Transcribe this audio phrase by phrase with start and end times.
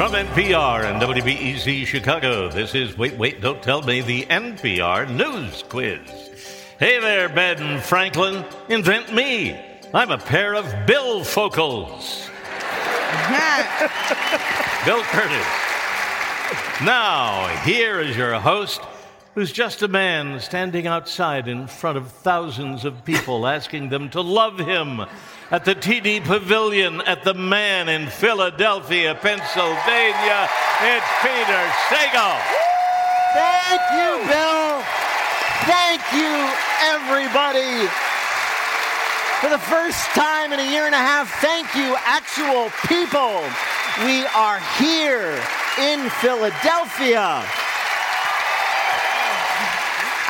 [0.00, 5.62] From NPR and WBEZ Chicago, this is Wait, Wait, Don't Tell Me, the NPR News
[5.68, 6.00] Quiz.
[6.78, 8.42] Hey there, Ben Franklin.
[8.70, 9.60] Invent me.
[9.92, 12.30] I'm a pair of bifocals.
[14.86, 15.44] Bill Kurtis.
[16.82, 18.80] Now, here is your host,
[19.34, 24.20] who's just a man standing outside in front of thousands of people asking them to
[24.20, 25.00] love him
[25.50, 30.48] at the TD Pavilion at the Mann in Philadelphia, Pennsylvania.
[30.82, 32.38] It's Peter Sagal.
[33.32, 34.82] Thank you, Bill.
[35.62, 36.34] Thank you,
[36.90, 37.86] everybody.
[39.40, 43.42] For the first time in a year and a half, thank you, actual people.
[44.04, 45.40] We are here
[45.78, 47.44] in Philadelphia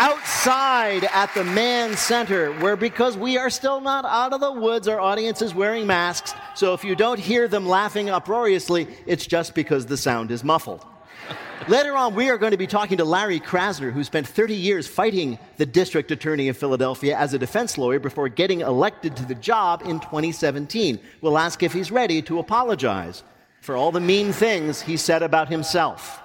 [0.01, 4.89] outside at the Mann Center, where because we are still not out of the woods,
[4.89, 6.33] our audience is wearing masks.
[6.55, 10.87] So if you don't hear them laughing uproariously, it's just because the sound is muffled.
[11.69, 14.87] Later on, we are going to be talking to Larry Krasner, who spent 30 years
[14.87, 19.35] fighting the district attorney of Philadelphia as a defense lawyer before getting elected to the
[19.35, 20.99] job in 2017.
[21.21, 23.23] We'll ask if he's ready to apologize
[23.61, 26.20] for all the mean things he said about himself.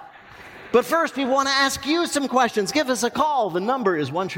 [0.76, 2.70] But first, we want to ask you some questions.
[2.70, 3.48] Give us a call.
[3.48, 4.28] The number is 1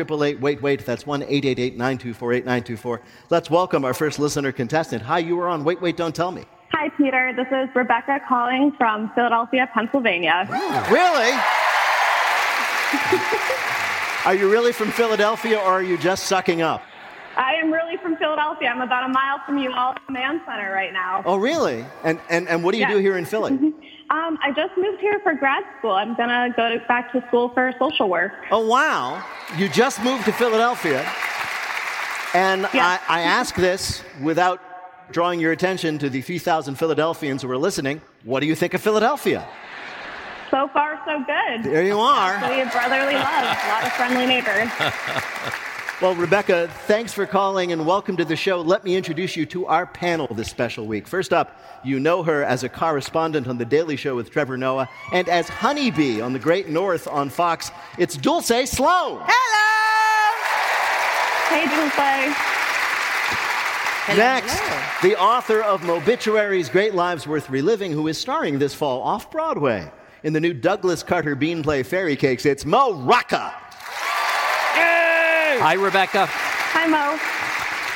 [0.41, 0.87] Wait Wait.
[0.87, 3.01] That's 1 888 924 8924.
[3.29, 5.03] Let's welcome our first listener contestant.
[5.03, 6.45] Hi, you are on Wait Wait Don't Tell Me.
[6.71, 7.33] Hi, Peter.
[7.35, 10.47] This is Rebecca calling from Philadelphia, Pennsylvania.
[10.93, 11.33] Really?
[14.25, 16.85] are you really from Philadelphia or are you just sucking up?
[17.37, 18.69] I am really from Philadelphia.
[18.69, 21.21] I'm about a mile from you all at the Mann Center right now.
[21.27, 21.85] Oh, really?
[22.05, 23.75] And, and, and what do you do here in Philly?
[24.11, 25.91] Um, I just moved here for grad school.
[25.93, 28.33] I'm going to go to, back to school for social work.
[28.51, 29.23] Oh, wow.
[29.59, 31.01] You just moved to Philadelphia.
[32.35, 32.99] And Yeah.
[33.09, 34.61] I, I ask this without
[35.13, 38.01] drawing your attention to the few thousand Philadelphians who are listening.
[38.25, 39.47] What do you think of Philadelphia?
[40.51, 41.65] So far, so good.
[41.71, 42.33] There you are.
[42.33, 43.59] Absolutely a brotherly love.
[43.65, 44.71] A lot of friendly neighbors.
[46.01, 48.61] Well, Rebecca, thanks for calling and welcome to the show.
[48.61, 51.09] Let me introduce you to our panel this special week.
[51.09, 54.89] First up, you know her as a correspondent on The Daily Show with Trevor Noah
[55.13, 57.73] and as Honeybee on The Great North on Fox.
[57.99, 59.21] It's Dulce Sloan.
[59.25, 60.37] Hello!
[61.51, 62.57] Hey, Dulce.
[64.17, 69.33] Next, the author of Mobituaries Great Lives Worth Reliving, who is starring this fall off
[69.33, 69.91] Broadway
[70.23, 72.47] in the new Douglas Carter Beane play Fairy Cakes.
[72.47, 73.53] It's Mo Rocca.
[75.61, 76.27] Hi, Rebecca.
[76.29, 77.19] Hi, Mo.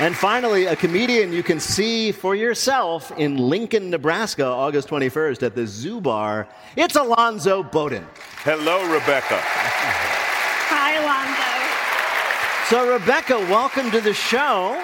[0.04, 5.54] And finally, a comedian you can see for yourself in Lincoln, Nebraska, August 21st at
[5.54, 6.48] the Zoo Bar.
[6.74, 8.04] It's Alonzo Bodden.
[8.42, 9.38] Hello, Rebecca.
[10.70, 12.68] Hi, Alonzo.
[12.68, 14.82] So, Rebecca, welcome to the show.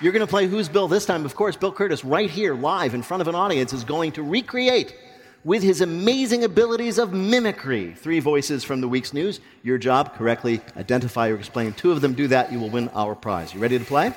[0.00, 1.24] You're going to play Who's Bill this time.
[1.24, 4.24] Of course, Bill Kurtis, right here, live in front of an audience, is going to
[4.24, 4.96] recreate
[5.44, 9.40] with his amazing abilities of mimicry three voices from the week's news.
[9.62, 12.14] Your job, correctly identify or explain two of them.
[12.14, 13.54] Do that, you will win our prize.
[13.54, 14.12] You ready to play?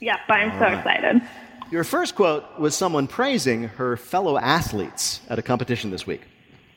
[0.00, 1.22] Yep, I'm so excited.
[1.70, 6.22] Your first quote was someone praising her fellow athletes at a competition this week.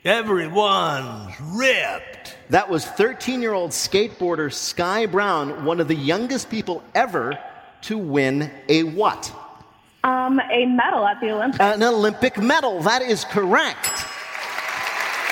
[0.04, 2.36] Everyone's ripped.
[2.50, 7.38] That was 13 year old skateboarder Sky Brown, one of the youngest people ever
[7.82, 9.32] to win a what?
[10.04, 11.60] Um, a medal at the Olympics.
[11.60, 12.80] An Olympic medal.
[12.82, 14.04] That is correct.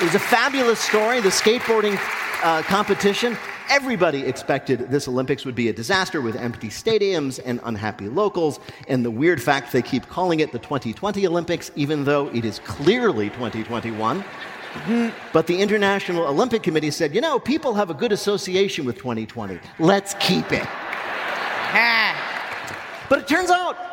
[0.01, 1.19] It was a fabulous story.
[1.19, 1.99] The skateboarding
[2.43, 3.37] uh, competition.
[3.69, 8.59] Everybody expected this Olympics would be a disaster with empty stadiums and unhappy locals.
[8.87, 12.59] And the weird fact they keep calling it the 2020 Olympics, even though it is
[12.59, 14.23] clearly 2021.
[15.33, 19.59] But the International Olympic Committee said, you know, people have a good association with 2020.
[19.79, 20.67] Let's keep it.
[23.09, 23.90] But it turns out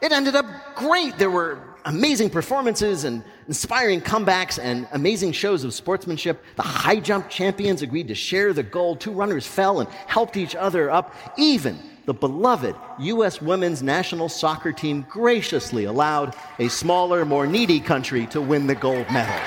[0.00, 1.18] it ended up great.
[1.18, 6.42] There were amazing performances and inspiring comebacks and amazing shows of sportsmanship.
[6.56, 9.00] The high jump champions agreed to share the gold.
[9.00, 11.14] Two runners fell and helped each other up.
[11.36, 13.40] Even the beloved U.S.
[13.40, 19.06] women's national soccer team graciously allowed a smaller, more needy country to win the gold
[19.10, 19.34] medal.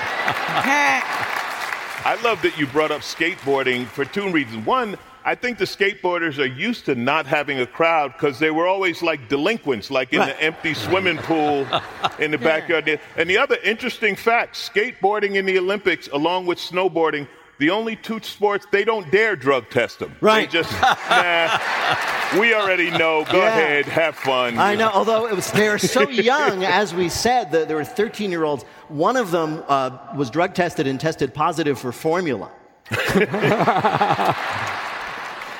[2.06, 4.66] I love that you brought up skateboarding for two reasons.
[4.66, 8.66] One, I think the skateboarders are used to not having a crowd because they were
[8.66, 10.36] always like delinquents, like in Right.
[10.36, 11.66] the empty swimming pool
[12.18, 13.00] in the backyard.
[13.16, 17.26] And the other interesting fact skateboarding in the Olympics, along with snowboarding,
[17.58, 20.14] the only two sports they don't dare drug test them.
[20.20, 20.50] Right.
[20.50, 21.58] They just nah.
[22.38, 23.24] We already know.
[23.30, 23.48] Go Yeah.
[23.56, 24.58] ahead, have fun.
[24.58, 27.84] I know, although it was, they are so young, as we said, that there were
[27.84, 28.64] 13 year olds.
[28.88, 32.50] One of them uh, was drug tested and tested positive for formula.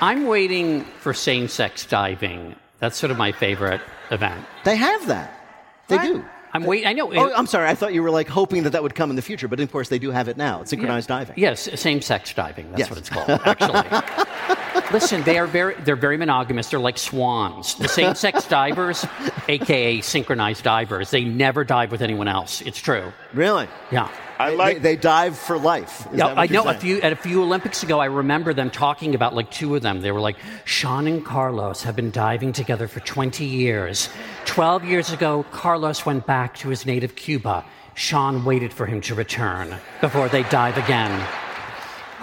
[0.00, 2.56] I'm waiting for same sex diving.
[2.80, 3.80] That's sort of my favorite
[4.10, 4.44] event.
[4.64, 5.40] They have that.
[5.88, 6.24] They do.
[6.52, 6.86] I'm waiting.
[6.86, 7.12] I know.
[7.12, 7.68] Oh, I'm sorry.
[7.68, 9.70] I thought you were like hoping that that would come in the future, but of
[9.72, 10.60] course they do have it now.
[10.60, 11.34] It's synchronized diving.
[11.38, 12.68] Yes, same sex diving.
[12.70, 12.90] That's Yes.
[12.90, 14.56] what it's called, actually.
[14.92, 16.68] Listen, they are very they're very monogamous.
[16.70, 17.74] They're like swans.
[17.76, 19.04] The same sex divers,
[19.48, 22.60] aka synchronized divers, they never dive with anyone else.
[22.62, 23.12] It's true.
[23.32, 23.68] Really?
[23.90, 24.08] Yeah.
[24.38, 24.82] I They- like.
[24.82, 26.06] They, dive for life.
[26.12, 28.00] Is Yeah, I you're know a few at a few Olympics ago.
[28.00, 30.00] I remember them talking about like two of them.
[30.00, 34.08] They were like, Sean and Carlos have been diving together for 20 years.
[34.46, 37.64] 12 years ago, Carlos went back to his native Cuba.
[37.94, 41.24] Sean waited for him to return before they dive again.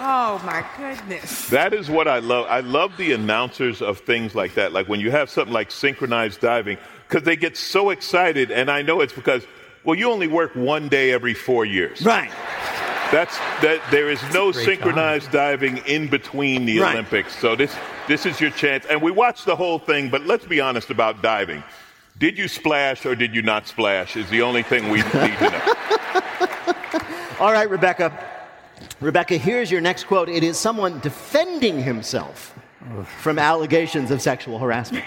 [0.04, 1.48] Oh my goodness.
[1.50, 2.46] That is what I love.
[2.48, 4.72] I love the announcers of things like that.
[4.72, 6.76] Like when you have something like synchronized diving,
[7.08, 9.46] because they get so excited, and I know it's because,
[9.84, 12.02] well, you only work one day every four years.
[12.02, 12.32] Right.
[13.12, 13.80] That's that.
[13.92, 16.94] There is no great synchronized diving in between the Right.
[16.94, 17.72] Olympics, so this
[18.08, 18.84] this is your chance.
[18.86, 21.62] And we watched the whole thing, but let's be honest about diving.
[22.18, 24.16] Did you splash or did you not splash?
[24.16, 25.74] Is the only thing we need to know.
[27.40, 28.31] All right, Rebecca.
[29.02, 30.28] Rebecca, here's your next quote.
[30.28, 32.54] It is someone defending himself
[33.20, 35.04] from allegations of sexual harassment.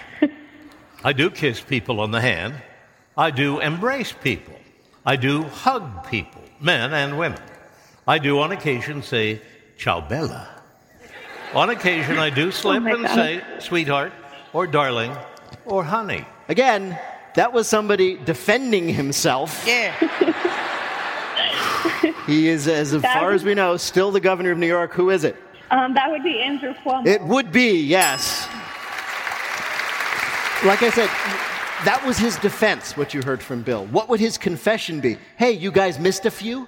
[1.01, 2.55] I do kiss people on the hand.
[3.17, 4.55] I do embrace people.
[5.05, 7.39] I do hug people, men and women.
[8.05, 9.41] I do on occasion say,
[9.77, 10.49] Ciao Bella.
[11.53, 13.15] On occasion, I do oh slip my and God.
[13.15, 14.11] say, sweetheart,
[14.51, 15.15] or darling,
[15.65, 16.25] or honey.
[16.49, 16.99] Again,
[17.35, 19.63] that was somebody defending himself.
[19.65, 19.93] Yeah.
[22.25, 24.93] He is, as far as we know, still the governor of New York.
[24.93, 25.35] Who is it?
[25.69, 27.05] Um, that would be Andrew Cuomo.
[27.05, 28.47] It would be, yes.
[30.65, 31.09] Like I said,
[31.85, 33.85] that was his defense, what you heard from Bill.
[33.87, 35.17] What would his confession be?
[35.37, 36.67] Hey, you guys missed a few?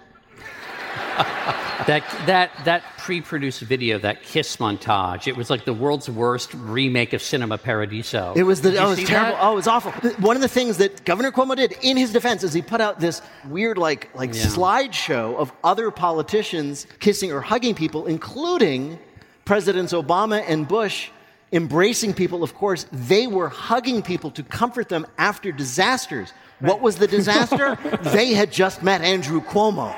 [1.88, 7.14] That that that pre-produced video, that kiss montage, it was like the world's worst remake
[7.14, 8.34] of Cinema Paradiso.
[8.36, 9.32] It was the oh, it was terrible.
[9.38, 9.44] that?
[9.44, 9.92] Oh, it was awful.
[10.20, 13.00] One of the things that Governor Cuomo did in his defense is he put out
[13.00, 14.42] this weird like like Yeah.
[14.48, 19.00] slideshow of other politicians kissing or hugging people, including
[19.46, 21.10] Presidents Obama and Bush
[21.54, 22.44] embracing people.
[22.44, 26.34] Of course, they were hugging people to comfort them after disasters.
[26.60, 27.78] What was the disaster?
[28.02, 29.94] they had just met Andrew Cuomo.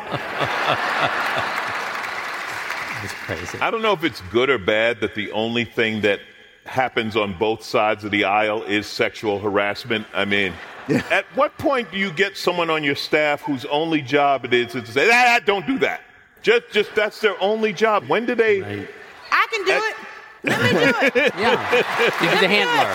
[3.03, 3.57] It's crazy.
[3.61, 6.19] I don't know if it's good or bad that the only thing that
[6.65, 10.05] happens on both sides of the aisle is sexual harassment.
[10.13, 10.53] I mean,
[11.09, 14.73] at what point do you get someone on your staff whose only job it is
[14.73, 16.01] to say, ah, don't do that?
[16.41, 18.07] Just, just that's their only job.
[18.07, 18.61] When do they?
[18.61, 18.89] Right.
[19.31, 19.95] I can do it.
[20.43, 21.33] Let me do it.
[21.39, 21.75] Yeah,
[22.21, 22.89] you be the handler.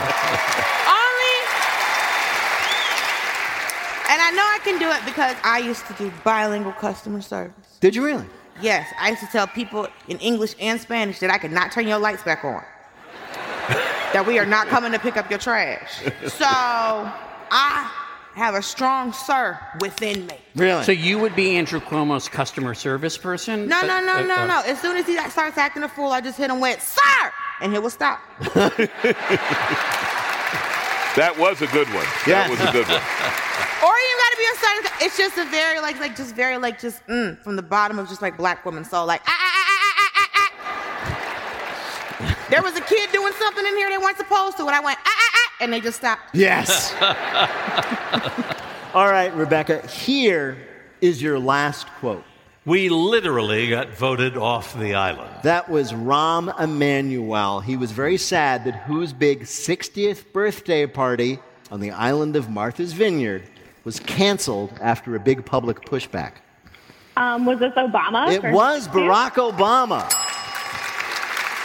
[0.88, 1.34] Only.
[4.08, 7.78] And I know I can do it because I used to do bilingual customer service.
[7.80, 8.26] Did you really?
[8.60, 11.88] Yes, I used to tell people in English and Spanish that I could not turn
[11.88, 12.62] your lights back on.
[14.12, 16.02] that we are not coming to pick up your trash.
[16.28, 17.90] So I
[18.34, 20.36] have a strong sir within me.
[20.54, 20.84] Really?
[20.84, 23.66] So you would be Andrew Cuomo's customer service person?
[23.68, 24.60] No, But- no, no, uh, no, uh, no.
[24.66, 27.32] As soon as he starts acting a fool, I just hit him with, sir!
[27.60, 28.20] And he will stop.
[31.16, 32.04] That was a good one.
[32.26, 32.42] Yeah.
[32.42, 33.00] That was a good one.
[33.84, 34.84] Or you ain't gotta be a certain.
[35.06, 38.08] It's just a very like like just very like just mm, from the bottom of
[38.08, 40.50] just like black woman So like ah ah ah ah ah ah ah.
[42.20, 42.36] ah.
[42.48, 44.98] There was a kid doing something in here they weren't supposed to, and I went
[45.04, 46.22] ah ah ah, and they just stopped.
[46.32, 46.94] Yes.
[48.94, 50.56] All right, Rebecca, here
[51.02, 52.24] is your last quote.
[52.66, 55.30] We literally got voted off the island.
[55.42, 57.60] That was Rahm Emanuel.
[57.60, 61.40] He was very sad that whose big 60th birthday party
[61.70, 63.42] on the island of Martha's Vineyard
[63.84, 66.36] was canceled after a big public pushback.
[67.18, 68.32] Um, was this Obama?
[68.32, 70.08] It was Barack Obama.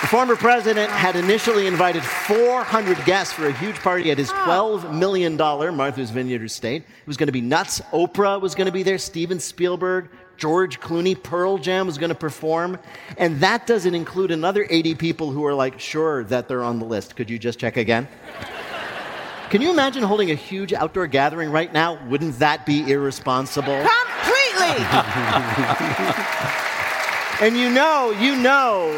[0.01, 4.93] The former president had initially invited 400 guests for a huge party at his $12
[4.93, 6.83] million Martha's Vineyard estate.
[6.83, 7.79] It was going to be nuts.
[7.93, 12.15] Oprah was going to be there, Steven Spielberg, George Clooney, Pearl Jam was going to
[12.15, 12.79] perform.
[13.17, 16.85] And that doesn't include another 80 people who are like sure that they're on the
[16.85, 17.15] list.
[17.15, 18.07] Could you just check again?
[19.49, 22.03] Can you imagine holding a huge outdoor gathering right now?
[22.07, 23.85] Wouldn't that be irresponsible?
[24.23, 24.85] Completely.
[27.41, 28.91] And you know, you know,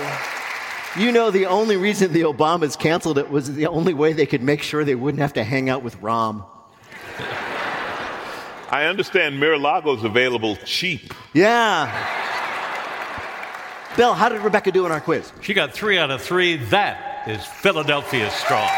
[0.98, 4.42] you know the only reason the Obamas canceled it was the only way they could
[4.42, 6.44] make sure they wouldn't have to hang out with Rahm.
[8.72, 11.14] I understand Mar-a-Lago's available cheap.
[11.34, 11.92] Yeah.
[13.98, 15.30] Bill, how did Rebecca do in our quiz?
[15.42, 16.56] She got three out of three.
[16.56, 18.70] That is Philadelphia strong.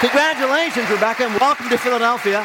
[0.00, 2.44] Congratulations, Rebecca, and welcome to Philadelphia.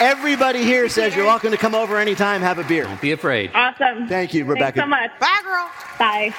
[0.00, 2.84] Everybody here says you're welcome to come over anytime, have a beer.
[2.84, 3.50] Don't be afraid.
[3.54, 4.06] Awesome.
[4.06, 4.80] Thank you, Rebecca.
[4.80, 5.10] Thanks so much.
[5.18, 5.70] Bye, girl.
[5.98, 6.34] Bye.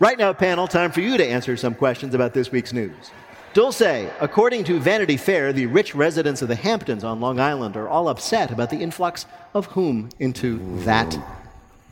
[0.00, 3.10] Right now, panel, time for you to answer some questions about this week's news.
[3.52, 7.88] Dulce, according to Vanity Fair, the rich residents of the Hamptons on Long Island are
[7.88, 11.18] all upset about the influx of whom into that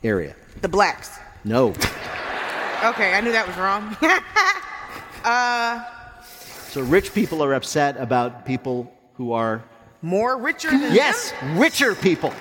[0.05, 0.35] area.
[0.61, 1.17] The blacks.
[1.43, 1.69] No.
[2.85, 3.97] Okay, I knew that was wrong.
[5.25, 5.83] uh,
[6.69, 9.65] So rich people are upset about people who are,
[10.01, 11.57] more richer than yes, them?
[11.57, 12.31] richer people.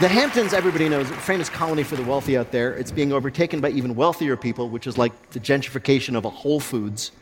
[0.00, 2.72] The Hamptons, everybody knows, a famous colony for the wealthy out there.
[2.72, 6.58] It's being overtaken by even wealthier people, which is like the gentrification of a Whole
[6.58, 7.12] Foods.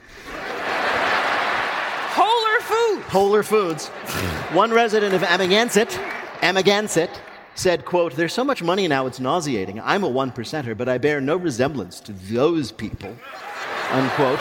[2.15, 3.03] Polar food.
[3.09, 3.89] Polar Foods.
[4.55, 5.89] One resident of Amagansett,
[6.41, 7.11] Amagansett,
[7.57, 9.81] said, quote, There's so much money now it's nauseating.
[9.81, 13.11] I'm a one percenter, but I bear no resemblance to those people.
[13.91, 14.39] Unquote.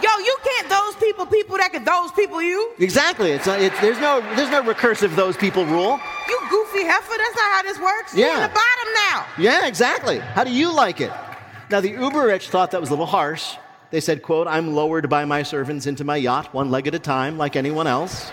[0.00, 2.74] Yo, you can't those people people that could those people you.
[2.78, 3.32] Exactly.
[3.32, 5.98] It's, it's, there's, no, there's no recursive those people rule.
[6.72, 7.12] Goofy heifer.
[7.16, 8.14] That's not how this works.
[8.16, 8.36] You're Yeah.
[8.36, 9.26] in the bottom now.
[9.38, 10.18] Yeah, exactly.
[10.18, 11.12] How do you like it?
[11.70, 13.56] Now, the uber rich thought that was a little harsh.
[13.90, 16.98] They said, quote, I'm lowered by my servants into my yacht, one leg at a
[16.98, 18.30] time, like anyone else.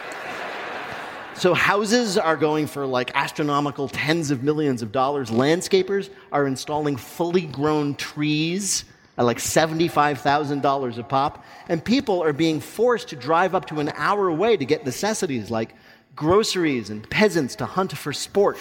[1.36, 5.30] So houses are going for like astronomical tens of millions of dollars.
[5.30, 8.84] Landscapers are installing fully grown trees
[9.18, 11.46] at like $75,000 a pop.
[11.70, 15.50] And people are being forced to drive up to an hour away to get necessities
[15.50, 15.76] like
[16.16, 18.58] groceries and peasants to hunt for sport.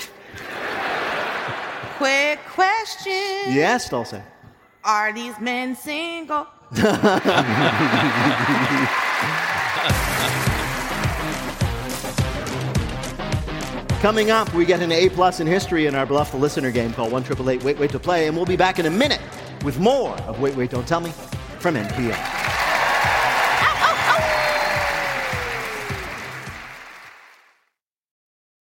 [1.96, 3.12] Quick question.
[3.52, 4.14] Yes, Dulce.
[4.84, 6.46] Are these men single?
[14.00, 16.92] Coming up, we get an A plus in history in our Bluff the Listener game
[16.92, 19.20] called One Triple Eight Wait Wait to Play, and we'll be back in a minute
[19.64, 21.10] with more of Wait Wait Don't Tell Me
[21.58, 22.47] from NPR.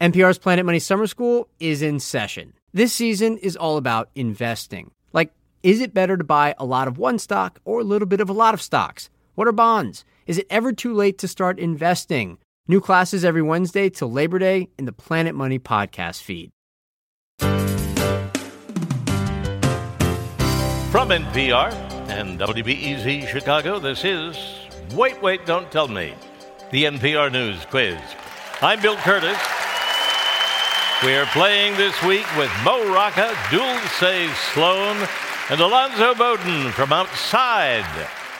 [0.00, 2.54] NPR's Planet Money Summer School is in session.
[2.72, 4.92] This season is all about investing.
[5.12, 5.30] Like,
[5.62, 8.30] is it better to buy a lot of one stock or a little bit of
[8.30, 9.10] a lot of stocks?
[9.34, 10.06] What are bonds?
[10.26, 12.38] Is it ever too late to start investing?
[12.66, 16.50] New classes every Wednesday till Labor Day in the Planet Money podcast feed.
[20.90, 21.74] From NPR
[22.08, 24.34] and WBEZ Chicago, this is
[24.94, 26.14] Wait, Wait, Don't Tell Me,
[26.70, 27.98] the NPR News Quiz.
[28.62, 29.69] I'm Bill Kurtis.
[31.02, 35.08] We are playing this week with Mo Rocca, Dulce Sloan,
[35.48, 37.86] and Alonzo Bodden from outside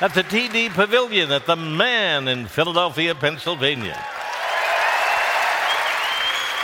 [0.02, 3.99] at the TD Pavilion at the Mann in Philadelphia, Pennsylvania.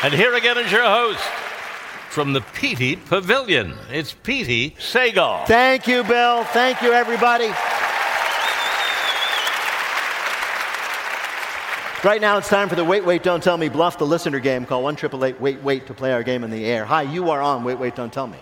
[0.02, 1.24] And here again is your host
[2.10, 3.72] from the Petey Pavilion.
[3.90, 5.46] It's Petey Sagal.
[5.46, 6.44] Thank you, Bill.
[6.44, 7.48] Thank you, everybody.
[12.06, 14.64] Right now, it's time for the Wait, Wait, Don't Tell Me Bluff the Listener game.
[14.64, 14.96] Call 1
[15.40, 16.84] Wait, Wait to play our game in the air.
[16.84, 18.38] Hi, you are on Wait, Wait, Don't Tell Me.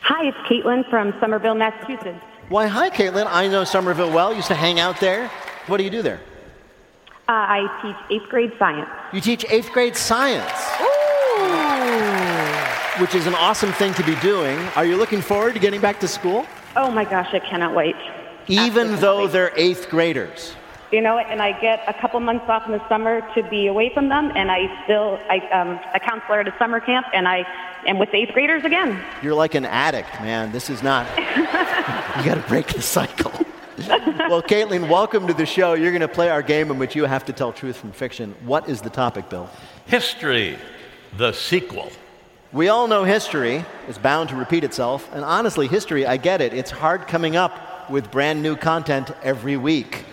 [0.00, 2.18] Hi, it's Caitlin from Somerville, Massachusetts.
[2.48, 3.28] Why, hi, Caitlin.
[3.30, 4.34] I know Somerville well.
[4.34, 5.28] Used to hang out there.
[5.68, 6.20] What do you do there?
[7.28, 8.90] Uh, I teach eighth grade science.
[9.12, 10.50] You teach eighth grade science.
[10.80, 10.86] Ooh.
[13.00, 14.58] Which is an awesome thing to be doing.
[14.74, 16.44] Are you looking forward to getting back to school?
[16.74, 17.94] Oh my gosh, I cannot wait.
[18.48, 18.96] Even Absolutely.
[18.96, 20.56] though they're eighth graders.
[20.92, 23.90] You know, and I get a couple months off in the summer to be away
[23.92, 27.44] from them, and I still, I, um, a counselor at a summer camp, and I
[27.88, 29.02] am with eighth graders again.
[29.20, 30.52] You're like an addict, man.
[30.52, 31.06] This is not.
[31.18, 33.32] you got to break the cycle.
[33.88, 35.74] well, Caitlin, welcome to the show.
[35.74, 38.36] You're going to play our game in which you have to tell truth from fiction.
[38.44, 39.50] What is the topic, Bill?
[39.86, 40.56] History,
[41.16, 41.90] the sequel.
[42.52, 45.12] We all know history is bound to repeat itself.
[45.12, 46.54] And honestly, history, I get it.
[46.54, 50.04] It's hard coming up with brand new content every week.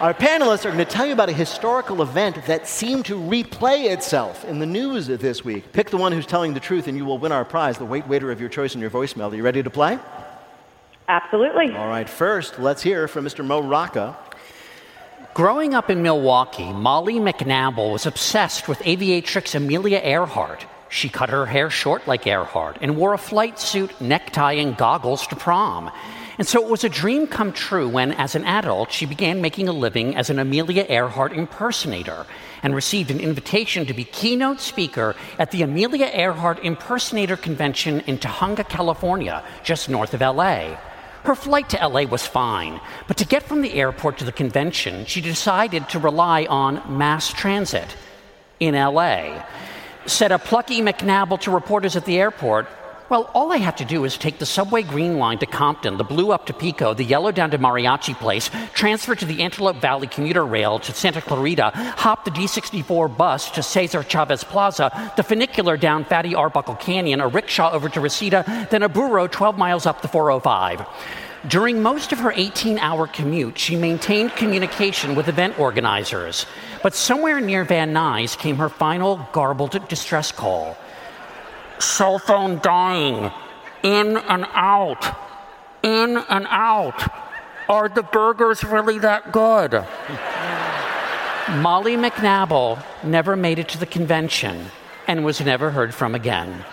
[0.00, 3.90] Our panelists are going to tell you about a historical event that seemed to replay
[3.92, 5.72] itself in the news this week.
[5.72, 8.06] Pick the one who's telling the truth, and you will win our prize, the wait
[8.06, 9.32] waiter of your choice in your voicemail.
[9.32, 9.98] Are you ready to play?
[11.08, 11.74] Absolutely.
[11.74, 13.44] All right, first, let's hear from Mr.
[13.44, 14.16] Mo Rocca.
[15.34, 20.66] Growing up in Milwaukee, Molly McNabble was obsessed with aviatrix Amelia Earhart.
[20.88, 25.26] She cut her hair short like Earhart and wore a flight suit, necktie, and goggles
[25.28, 25.90] to prom.
[26.38, 29.68] And so it was a dream come true when, as an adult, she began making
[29.68, 32.26] a living as an Amelia Earhart impersonator
[32.62, 38.18] and received an invitation to be keynote speaker at the Amelia Earhart Impersonator Convention in
[38.18, 40.78] Tujunga, California, just north of LA.
[41.24, 45.04] Her flight to LA was fine, but to get from the airport to the convention,
[45.06, 47.96] she decided to rely on mass transit
[48.58, 49.44] in LA.
[50.06, 52.66] Said a plucky McNabble to reporters at the airport,
[53.12, 56.02] well, all I have to do is take the subway green line to Compton, the
[56.02, 60.06] blue up to Pico, the yellow down to Mariachi Place, transfer to the Antelope Valley
[60.06, 65.76] commuter rail to Santa Clarita, hop the D64 bus to Cesar Chavez Plaza, the funicular
[65.76, 70.00] down Fatty Arbuckle Canyon, a rickshaw over to Reseda, then a burro 12 miles up
[70.00, 70.86] the 405.
[71.46, 76.46] During most of her 18 hour commute, she maintained communication with event organizers.
[76.82, 80.78] But somewhere near Van Nuys came her final garbled distress call
[81.82, 83.30] cell phone dying,
[83.82, 85.04] in and out,
[85.82, 87.02] in and out.
[87.68, 89.72] Are the burgers really that good?
[91.60, 94.66] Molly McNabble never made it to the convention
[95.08, 96.64] and was never heard from again.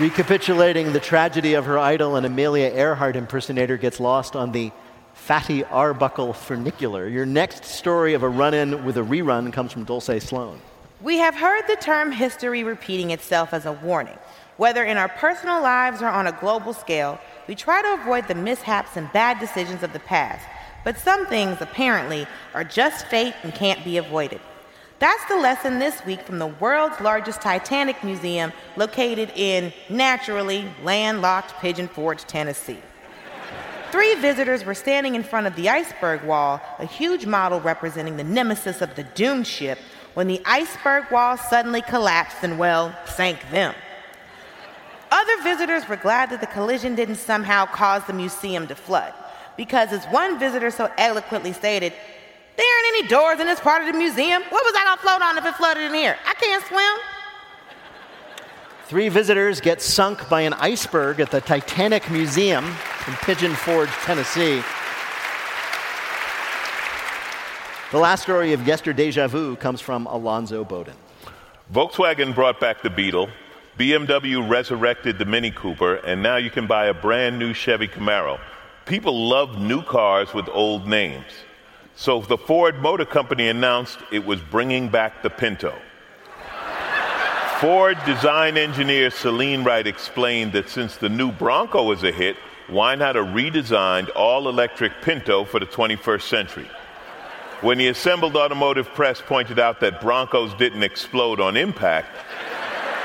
[0.00, 4.72] Recapitulating the tragedy of her idol, an Amelia Earhart impersonator gets lost on the
[5.24, 7.08] Fatty Arbuckle funicular.
[7.08, 10.60] Your next story of a run in with a rerun comes from Dulce Sloan.
[11.00, 14.18] We have heard the term history repeating itself as a warning.
[14.58, 18.34] Whether in our personal lives or on a global scale, we try to avoid the
[18.34, 20.46] mishaps and bad decisions of the past.
[20.84, 24.42] But some things, apparently, are just fate and can't be avoided.
[24.98, 31.54] That's the lesson this week from the world's largest Titanic museum located in, naturally, landlocked
[31.60, 32.80] Pigeon Forge, Tennessee.
[33.94, 38.24] Three visitors were standing in front of the iceberg wall, a huge model representing the
[38.24, 39.78] nemesis of the doomed ship,
[40.14, 43.72] when the iceberg wall suddenly collapsed and, well, sank them.
[45.12, 49.14] Other visitors were glad that the collision didn't somehow cause the museum to flood,
[49.56, 51.92] because as one visitor so eloquently stated,
[52.56, 54.42] there aren't any doors in this part of the museum.
[54.42, 56.18] What was I gonna float on if it flooded in here?
[56.26, 57.13] I can't swim.
[58.86, 64.62] Three visitors get sunk by an iceberg at the Titanic Museum in Pigeon Forge, Tennessee.
[67.92, 70.96] The last story of Yester Deja Vu comes from Alonzo Bodden.
[71.72, 73.30] Volkswagen brought back the Beetle,
[73.78, 78.38] BMW resurrected the Mini Cooper, and now you can buy a brand new Chevy Camaro.
[78.84, 81.32] People love new cars with old names.
[81.96, 85.74] So the Ford Motor Company announced it was bringing back the Pinto.
[87.60, 92.36] Ford design engineer Selene Wright explained that since the new Bronco is a hit,
[92.66, 96.68] why not a redesigned all electric Pinto for the 21st century?
[97.60, 102.08] When the assembled automotive press pointed out that Broncos didn't explode on impact,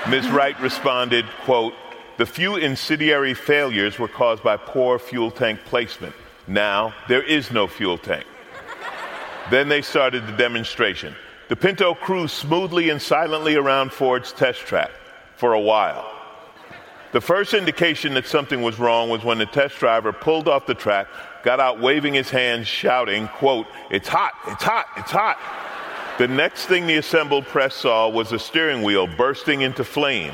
[0.10, 0.30] Ms.
[0.30, 1.74] Wright responded, quote,
[2.18, 6.16] the few incendiary failures were caused by poor fuel tank placement.
[6.48, 8.26] Now there is no fuel tank.
[9.52, 11.16] then they started the demonstration.
[11.50, 14.92] The Pinto cruised smoothly and silently around Ford's test track
[15.36, 16.08] for a while.
[17.12, 20.76] The first indication that something was wrong was when the test driver pulled off the
[20.76, 21.08] track,
[21.44, 25.40] got out waving his hands, shouting, quote, It's hot, it's hot, it's hot.
[26.20, 30.34] The next thing the assembled press saw was the steering wheel bursting into flame.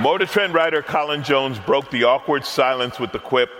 [0.00, 3.50] Motor Trend writer Colin Jones broke the awkward silence with the quip,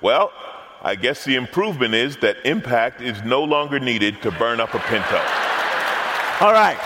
[0.00, 0.32] Well,
[0.80, 4.78] I guess the improvement is that impact is no longer needed to burn up a
[4.78, 5.20] Pinto.
[6.40, 6.78] All right.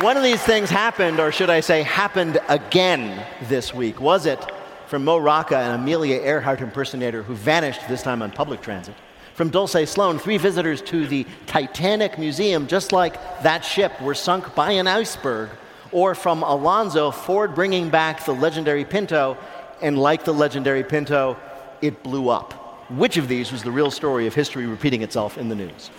[0.00, 4.00] One of these things happened, or should I say, happened again this week.
[4.00, 4.44] Was it
[4.86, 8.94] from Mo Rocca, an Amelia Earhart impersonator who vanished this time on public transit?
[9.34, 14.54] From Dulce Sloan, three visitors to the Titanic Museum, just like that ship, were sunk
[14.54, 15.50] by an iceberg.
[15.92, 19.36] Or from Alonzo, Ford bringing back the legendary Pinto,
[19.82, 21.36] and like the legendary Pinto,
[21.82, 22.63] it blew up.
[22.96, 25.90] Which of these was the real story of history repeating itself in the news?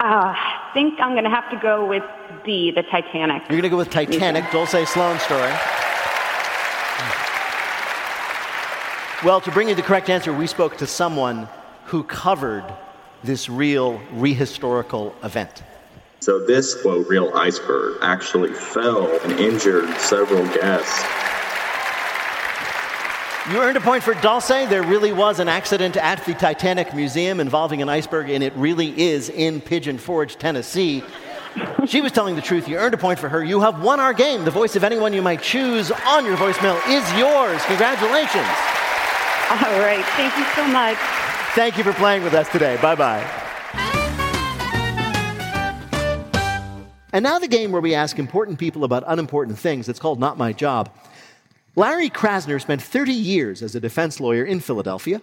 [0.00, 2.02] Uh, I think I'm going to have to go with
[2.44, 3.42] D, the Titanic.
[3.42, 5.52] You're going to go with Titanic, Dulce Sloan story.
[9.22, 11.46] Well, to bring you the correct answer, we spoke to someone
[11.84, 12.64] who covered
[13.22, 15.62] this real rehistorical event.
[16.20, 21.04] So, this, quote, real iceberg actually fell and injured several guests.
[23.50, 24.46] You earned a point for Dulce.
[24.46, 28.96] There really was an accident at the Titanic Museum involving an iceberg, and it really
[28.96, 31.02] is in Pigeon Forge, Tennessee.
[31.84, 32.68] she was telling the truth.
[32.68, 33.42] You earned a point for her.
[33.42, 34.44] You have won our game.
[34.44, 37.60] The voice of anyone you might choose on your voicemail is yours.
[37.64, 38.46] Congratulations.
[39.50, 40.04] All right.
[40.14, 40.96] Thank you so much.
[41.56, 42.78] Thank you for playing with us today.
[42.80, 43.40] Bye bye.
[47.12, 49.88] And now the game where we ask important people about unimportant things.
[49.88, 50.88] It's called Not My Job.
[51.76, 55.20] Larry Krasner spent 30 years as a defense lawyer in Philadelphia,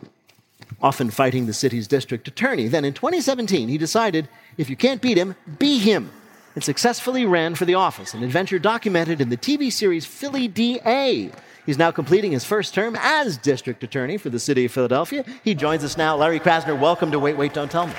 [0.82, 2.68] often fighting the city's district attorney.
[2.68, 6.10] Then in 2017, he decided if you can't beat him, be him,
[6.56, 11.30] and successfully ran for the office, an adventure documented in the TV series Philly DA.
[11.66, 15.26] He's now completing his first term as district attorney for the city of Philadelphia.
[15.44, 16.16] He joins us now.
[16.16, 17.94] Larry Krasner, welcome to Wait, Wait, Don't Tell Me.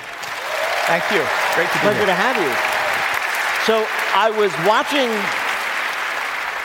[0.87, 1.23] Thank you.
[1.53, 2.05] Great to be Pleasure here.
[2.07, 2.51] to have you.
[3.67, 3.85] So
[4.15, 5.07] I was watching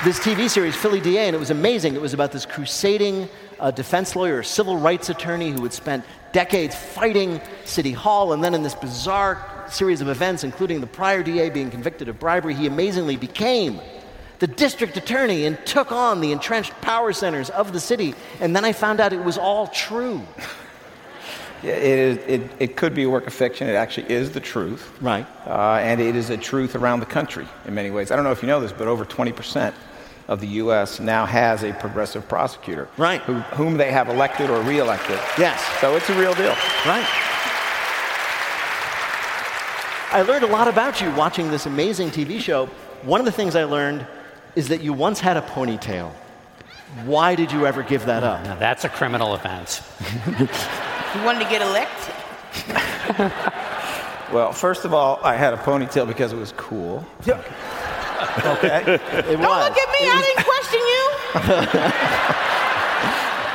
[0.02, 1.94] this TV series, Philly DA, and it was amazing.
[1.94, 3.28] It was about this crusading
[3.60, 8.54] uh, defense lawyer, civil rights attorney who had spent decades fighting City Hall, and then
[8.54, 12.66] in this bizarre series of events, including the prior DA being convicted of bribery, he
[12.66, 13.80] amazingly became
[14.40, 18.14] the district attorney and took on the entrenched power centers of the city.
[18.40, 20.22] And then I found out it was all true.
[21.64, 23.68] It, is, it, it could be a work of fiction.
[23.68, 24.90] It actually is the truth.
[25.00, 25.26] Right.
[25.46, 28.10] Uh, and it is a truth around the country in many ways.
[28.10, 29.72] I don't know if you know this, but over 20%
[30.28, 31.00] of the U.S.
[31.00, 32.88] now has a progressive prosecutor.
[32.96, 33.20] Right.
[33.22, 35.18] Who, whom they have elected or reelected.
[35.38, 35.62] Yes.
[35.80, 36.54] So it's a real deal.
[36.86, 37.06] Right.
[40.12, 42.66] I learned a lot about you watching this amazing TV show.
[43.02, 44.06] One of the things I learned
[44.54, 46.12] is that you once had a ponytail.
[47.04, 48.44] Why did you ever give that up?
[48.44, 49.82] Now, that's a criminal offense.
[51.14, 52.14] You wanted to get elected.
[54.32, 57.06] Well, first of all, I had a ponytail because it was cool.
[57.28, 57.38] okay.
[58.42, 60.08] It Don't look at me.
[60.10, 62.40] I didn't question you.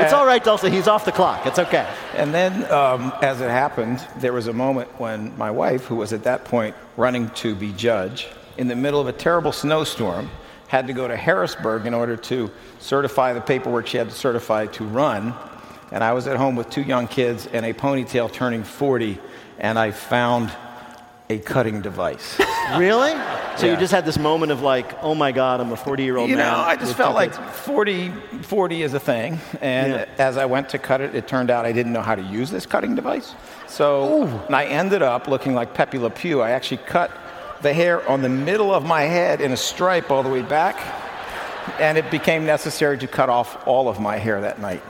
[0.01, 0.61] It's all right, Dulce.
[0.61, 1.45] He's off the clock.
[1.45, 1.85] It's okay.
[2.15, 6.13] And then, um, as it happened, there was a moment when my wife, who was
[6.13, 10.29] at that point running to be judge, in the middle of a terrible snowstorm,
[10.69, 14.67] had to go to Harrisburg in order to certify the paperwork she had to certify
[14.67, 15.33] to run.
[15.91, 19.17] And I was at home with two young kids and a ponytail turning 40,
[19.57, 20.51] and I found
[21.29, 22.39] a cutting device.
[22.77, 23.13] Really?
[23.57, 26.17] So you just had this moment of like, oh my God, I'm a 40 year
[26.17, 26.35] old now.
[26.35, 28.11] You know, I just felt like 40,
[28.43, 29.39] 40 is a thing.
[29.59, 30.05] And Yeah.
[30.19, 32.51] as I went to cut it, it turned out I didn't know how to use
[32.51, 33.33] this cutting device.
[33.67, 36.41] So and I ended up looking like Pepe Le Pew.
[36.41, 37.09] I actually cut
[37.63, 40.77] the hair on the middle of my head in a stripe all the way back.
[41.79, 44.83] And it became necessary to cut off all of my hair that night.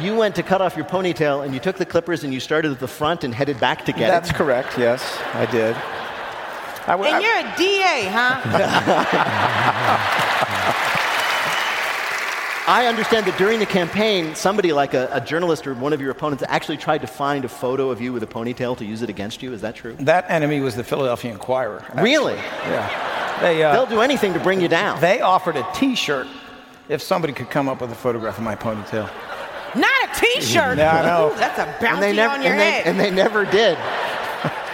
[0.00, 2.70] You went to cut off your ponytail and you took the clippers and you started
[2.72, 4.34] at the front and headed back to get That's it.
[4.36, 5.74] correct, yes, I did.
[6.86, 8.40] I w- And I- you're a DA, huh?
[12.68, 16.10] I understand that during the campaign, somebody like a, a journalist or one of your
[16.10, 19.08] opponents actually tried to find a photo of you with a ponytail to use it
[19.08, 19.52] against you.
[19.52, 19.94] Is that true?
[20.00, 21.82] that enemy was the Philadelphia Inquirer.
[21.86, 22.02] actually.
[22.02, 22.34] Really?
[22.34, 23.38] Yeah.
[23.40, 25.00] They, uh, They'll do anything to bring you down.
[25.00, 26.26] They offered a T-shirt
[26.88, 29.08] if somebody could come up with a photograph of my ponytail.
[30.06, 30.78] Not a T-shirt.
[30.78, 31.32] Yeah, I know.
[31.32, 32.86] Ooh, that's a bouncy and they never on your and they, head.
[32.86, 33.78] and they never did.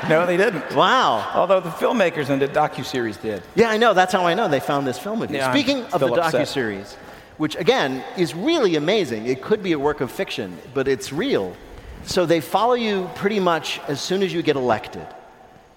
[0.09, 0.75] No, they didn't.
[0.75, 1.31] Wow.
[1.33, 3.41] Although the filmmakers in the docuseries did.
[3.55, 3.95] Yeah, I know.
[3.95, 5.37] That's how I know they found this film of you.
[5.37, 6.41] Yeah, I'm Speaking of the still upset.
[6.49, 6.95] docuseries,
[7.37, 9.27] which again is really amazing.
[9.27, 11.55] It could be a work of fiction, but it's real.
[12.05, 15.07] So they follow you pretty much as soon as you get elected.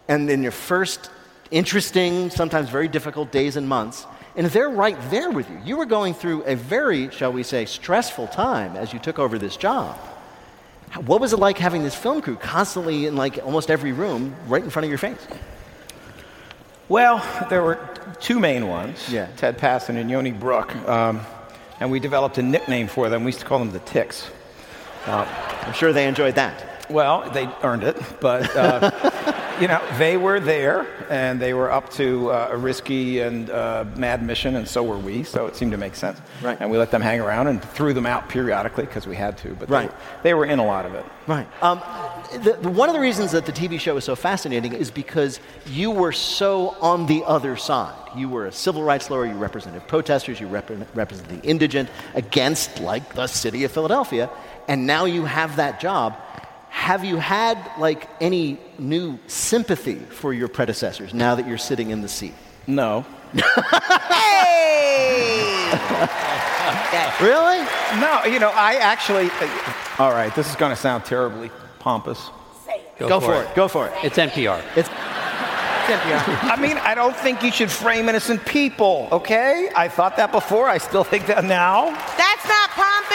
[0.08, 1.12] And in your first
[1.52, 5.60] interesting, sometimes very difficult days and months, and they're right there with you.
[5.64, 9.38] You were going through a very, shall we say, stressful time as you took over
[9.38, 9.96] this job.
[11.06, 14.64] What was it like having this film crew constantly in like almost every room right
[14.64, 15.28] in front of your face?
[16.88, 17.80] Well, there were
[18.20, 19.12] two main ones.
[19.12, 19.28] Yeah.
[19.38, 20.76] Ted Passon and Yoni Brook.
[20.88, 21.22] Um,
[21.80, 23.24] and we developed a nickname for them.
[23.24, 24.30] We used to call them the Ticks.
[25.08, 26.90] I'm sure they enjoyed that.
[26.90, 28.92] Well, they earned it, but uh,
[29.62, 33.86] you know they were there, and they were up to uh, a risky and uh,
[33.96, 35.24] mad mission, and so were we.
[35.24, 36.20] So it seemed to make sense.
[36.42, 36.58] Right.
[36.60, 39.56] And we let them hang around and threw them out periodically because we had to.
[39.56, 39.90] But Right.
[40.24, 41.06] they, they were in a lot of it.
[41.28, 41.48] Right.
[41.64, 41.82] Um,
[42.44, 45.40] the, the- one of the reasons that the TV show is so fascinating is because
[45.68, 47.96] you were so on the other side.
[48.18, 52.80] You were a civil rights lawyer, you represented protesters, you rep- represent the indigent against,
[52.80, 54.30] like, the city of Philadelphia,
[54.68, 56.16] and now you have that job.
[56.76, 62.02] Have you had, like, any new sympathy for your predecessors now that you're sitting in
[62.02, 62.36] the seat?
[62.68, 63.06] No.
[64.12, 64.52] hey!
[67.22, 67.60] Really?
[68.00, 69.30] No, you know, I actually.
[69.32, 69.48] Uh,
[70.00, 72.30] all right, this is going to sound terribly pompous.
[73.00, 73.56] Go, for it.
[73.56, 73.94] Go for it.
[74.04, 74.62] It's NPR.
[74.76, 76.44] It's, NPR.
[76.52, 79.70] I mean, I don't think you should frame innocent people, okay?
[79.76, 80.68] I thought that before.
[80.68, 81.92] I still think that now.
[82.18, 82.35] That's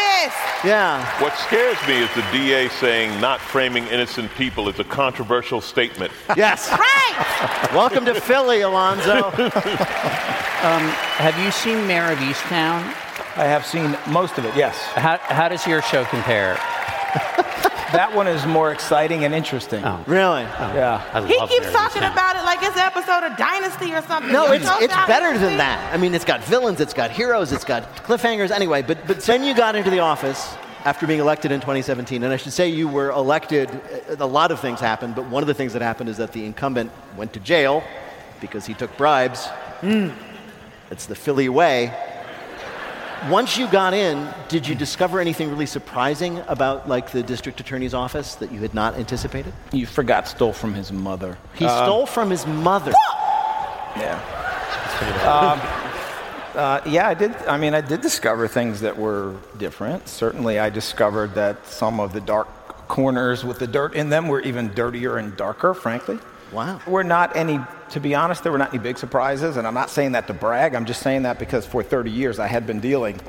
[0.01, 1.23] not Yeah.
[1.23, 6.13] What scares me is the DA saying not framing innocent people is a controversial statement.
[6.37, 6.71] Yes.
[6.81, 7.73] Right.
[7.73, 9.33] Welcome to Philly, Alonzo.
[10.61, 10.83] Um,
[11.17, 12.83] have you seen Mare of Easttown?
[13.35, 14.77] I have seen most of it, yes.
[14.93, 16.59] How, how does your show compare?
[17.93, 19.85] That one is more exciting and interesting.
[19.85, 20.03] Oh.
[20.07, 20.43] really?
[20.43, 21.03] Yeah.
[21.13, 24.33] I He keeps Mayor talking about it like it's an episode of Dynasty or something.
[24.33, 25.93] No, You it's it's better than that.
[25.93, 28.51] I mean, it's got villains, it's got heroes, it's got cliffhangers.
[28.51, 32.33] Anyway, but but then you got into the office after being elected in 2017, and
[32.33, 33.69] I should say you were elected.
[34.19, 36.45] A lot of things happened, but one of the things that happened is that the
[36.45, 37.83] incumbent went to jail
[38.41, 39.47] because he took bribes.
[39.81, 40.11] Hmm.
[40.91, 41.93] It's the Philly way.
[43.29, 47.93] Once you got in, did you discover anything really surprising about like the district attorney's
[47.93, 49.53] office that you had not anticipated?
[49.73, 51.37] You forgot stole from his mother.
[51.55, 52.93] He stole from his mother.
[53.97, 54.15] Yeah.
[55.27, 55.61] um,
[56.59, 57.37] uh, yeah, I did.
[57.47, 60.09] I mean, I did discover things that were different.
[60.09, 62.49] Certainly, I discovered that some of the dark
[62.89, 66.19] corners with the dirt in them were even dirtier and darker, frankly.
[66.53, 66.81] Wow.
[66.87, 67.61] We're not any,
[67.91, 69.57] to be honest, there were not any big surprises.
[69.57, 70.75] And I'm not saying that to brag.
[70.75, 73.21] I'm just saying that because for 30 years I had been dealing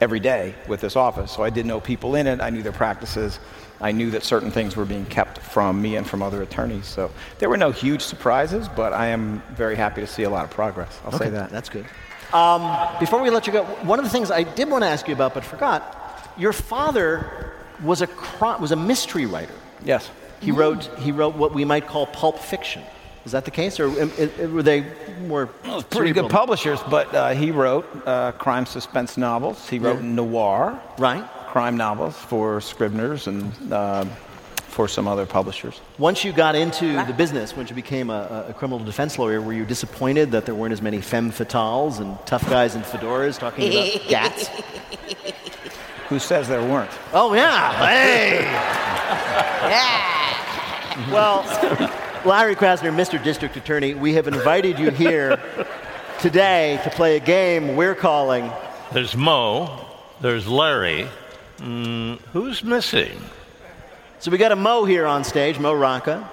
[0.00, 1.32] every day with this office.
[1.32, 2.40] So I did know people in it.
[2.40, 3.40] I knew their practices.
[3.80, 6.86] I knew that certain things were being kept from me and from other attorneys.
[6.86, 10.44] So there were no huge surprises, but I am very happy to see a lot
[10.44, 10.98] of progress.
[11.04, 11.50] I'll say that.
[11.50, 11.86] That's good.
[12.32, 15.08] Um, before we let you go, one of the things I did want to ask
[15.08, 19.54] you about but forgot, your father was a cri- was a mystery writer.
[19.84, 20.10] Yes.
[20.40, 22.82] He wrote he wrote what we might call pulp fiction.
[23.24, 24.86] Is that the case, or um, uh, were they
[25.26, 25.46] more
[25.90, 29.68] Pretty good publishers, but uh, he wrote uh, crime suspense novels.
[29.68, 31.24] He wrote noir, Right.
[31.48, 34.04] crime novels for Scribner's and uh,
[34.68, 35.80] for some other publishers.
[35.98, 39.52] Once you got into the business, once you became a, a criminal defense lawyer, were
[39.52, 43.70] you disappointed that there weren't as many femme fatales and tough guys in fedoras talking
[43.72, 44.48] about gats?
[46.08, 46.90] Who says there weren't?
[47.12, 48.44] Oh yeah, hey.
[51.12, 51.42] Well,
[52.24, 53.22] Larry Krasner, Mr.
[53.22, 55.40] District Attorney, we have invited you here
[56.18, 58.50] today to play a game we're calling
[58.92, 59.86] There's Mo.
[60.20, 61.06] There's Larry.
[61.58, 63.20] Mm, who's missing?
[64.18, 66.28] So we got a Mo here on stage, Mo Rocca.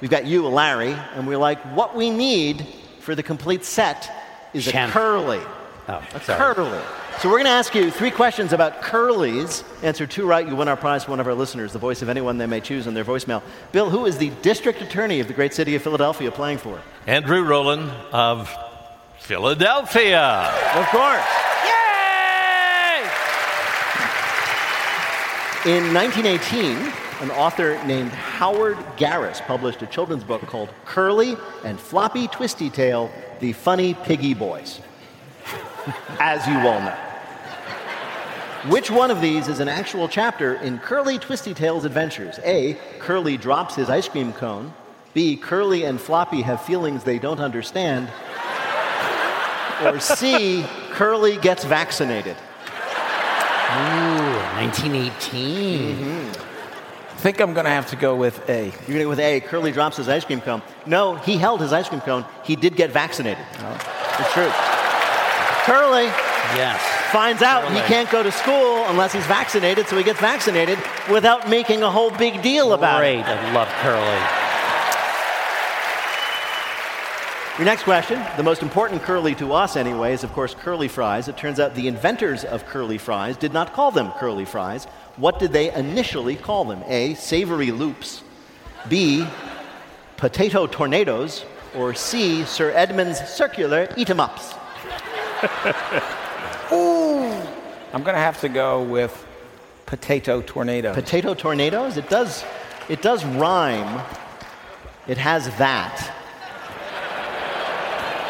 [0.00, 2.64] We've got you, Larry, and we're like, what we need
[3.00, 4.08] for the complete set
[4.54, 5.40] is Shan- a curly.
[5.88, 6.54] Oh, A sorry.
[6.54, 6.80] curly.
[7.20, 9.64] So we're going to ask you three questions about curlies.
[9.82, 12.08] Answer two right, you win our prize for one of our listeners, the voice of
[12.08, 13.42] anyone they may choose on their voicemail.
[13.72, 16.80] Bill, who is the district attorney of the great city of Philadelphia playing for?
[17.08, 18.48] Andrew Rowland of
[19.18, 20.52] Philadelphia.
[20.76, 21.24] Of course.
[21.66, 23.00] Yay!
[25.76, 26.76] In 1918,
[27.20, 33.10] an author named Howard Garis published a children's book called Curly and Floppy Twisty Tail,
[33.40, 34.80] The Funny Piggy Boys.
[36.20, 37.07] As you all know.
[38.68, 42.38] Which one of these is an actual chapter in Curly Twisty Tail's adventures?
[42.44, 42.74] A.
[42.98, 44.74] Curly drops his ice cream cone.
[45.14, 45.38] B.
[45.38, 48.10] Curly and Floppy have feelings they don't understand.
[49.82, 50.66] Or C.
[50.90, 52.36] Curly gets vaccinated.
[53.70, 55.08] Ooh, 1918.
[55.08, 57.16] I mm-hmm.
[57.20, 58.64] think I'm going to have to go with A.
[58.64, 59.40] You're going to go with A.
[59.40, 60.60] Curly drops his ice cream cone.
[60.84, 62.26] No, he held his ice cream cone.
[62.44, 63.46] He did get vaccinated.
[63.60, 64.16] Oh.
[64.18, 64.50] It's true.
[65.64, 66.10] Curly
[66.56, 66.80] Yes.
[67.12, 70.78] finds out he can't go to school unless he's vaccinated, so he gets vaccinated
[71.10, 73.20] without making a whole big deal about Great.
[73.20, 73.24] it.
[73.24, 73.36] Great.
[73.36, 74.44] I love Curly.
[77.58, 81.26] Your next question, the most important curly to us anyway, is of course curly fries.
[81.26, 84.84] It turns out the inventors of curly fries did not call them curly fries.
[85.16, 86.84] What did they initially call them?
[86.86, 87.14] A.
[87.14, 88.22] Savory loops.
[88.88, 89.26] B.
[90.16, 91.44] Potato tornadoes.
[91.74, 92.44] Or C.
[92.44, 94.54] Sir Edmund's circular eat 'em ups.
[96.70, 99.26] I'm going to have to go with
[99.86, 100.94] potato tornado.
[100.94, 101.96] Potato tornadoes?
[101.96, 102.44] It does,
[102.88, 104.04] it does rhyme.
[105.06, 106.14] It has that.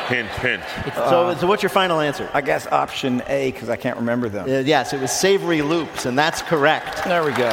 [0.08, 0.62] Hint, hint.
[0.94, 2.30] so, so what's your final answer?
[2.32, 4.48] I guess option A because I can't remember them.
[4.48, 7.04] Uh, yes, it was savory loops, and that's correct.
[7.04, 7.52] There we go.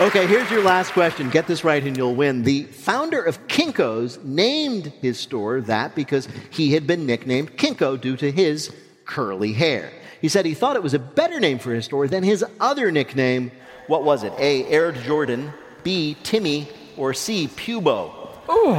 [0.00, 1.28] Okay, here's your last question.
[1.28, 2.44] Get this right and you'll win.
[2.44, 8.16] The founder of Kinko's named his store that because he had been nicknamed Kinko due
[8.18, 8.72] to his
[9.06, 9.90] curly hair.
[10.20, 12.92] He said he thought it was a better name for his store than his other
[12.92, 13.50] nickname.
[13.88, 14.32] What was it?
[14.38, 14.66] A.
[14.66, 16.16] Air Jordan, B.
[16.22, 17.48] Timmy, or C.
[17.48, 18.30] Pubo?
[18.48, 18.74] Ooh.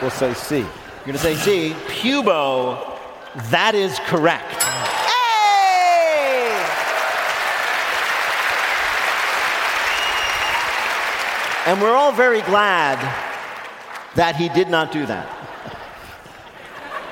[0.00, 0.56] We'll say C.
[0.58, 1.74] You're going to say C.
[1.88, 2.98] Pubo.
[3.50, 4.64] That is correct.
[11.68, 12.96] And we're all very glad
[14.14, 15.28] that he did not do that.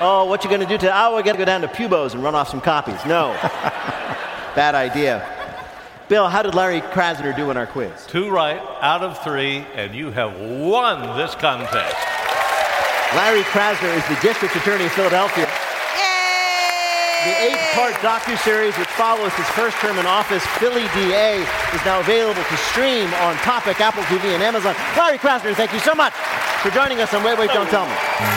[0.01, 0.93] Oh, what you gonna do today?
[0.95, 3.05] Oh, we gotta go down to Pubo's and run off some copies.
[3.05, 3.33] No,
[4.57, 5.29] bad idea.
[6.09, 8.07] Bill, how did Larry Krasner do in our quiz?
[8.07, 11.95] Two right out of three, and you have won this contest.
[13.15, 15.51] Larry Krasner is the district attorney of Philadelphia.
[17.27, 21.43] The eight-part docu-series which follows his first term in office, Philly DA,
[21.75, 24.77] is now available to stream on Topic, Apple TV, and Amazon.
[24.97, 26.13] Larry Krasner, thank you so much
[26.63, 28.36] for joining us on Wait, Wait, Don't Tell Me.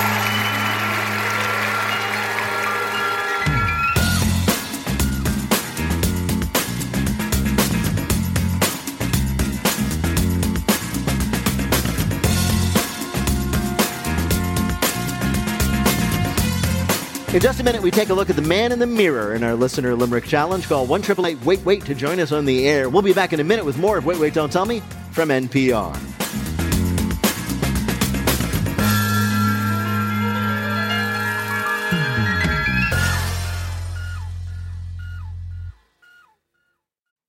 [17.32, 19.44] In just a minute, we take a look at the man in the mirror in
[19.44, 20.68] our listener limerick challenge.
[20.68, 22.90] Call one triple eight wait wait to join us on the air.
[22.90, 25.30] We'll be back in a minute with more of Wait Wait Don't Tell Me from
[25.30, 25.94] NPR.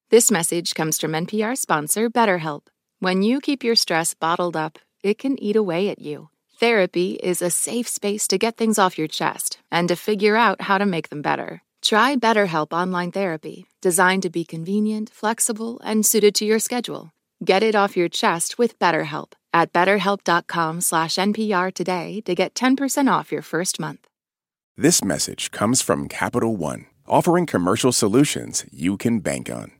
[0.09, 2.69] This message comes from NPR sponsor BetterHelp.
[3.01, 6.31] When you keep your stress bottled up, it can eat away at you.
[6.61, 10.61] Therapy is a safe space to get things off your chest and to figure out
[10.61, 11.63] how to make them better.
[11.81, 17.13] Try BetterHelp Online Therapy, designed to be convenient, flexible, and suited to your schedule.
[17.43, 23.11] Get it off your chest with BetterHelp at betterhelp.com slash NPR today to get 10%
[23.11, 24.07] off your first month.
[24.77, 29.80] This message comes from Capital One, offering commercial solutions you can bank on.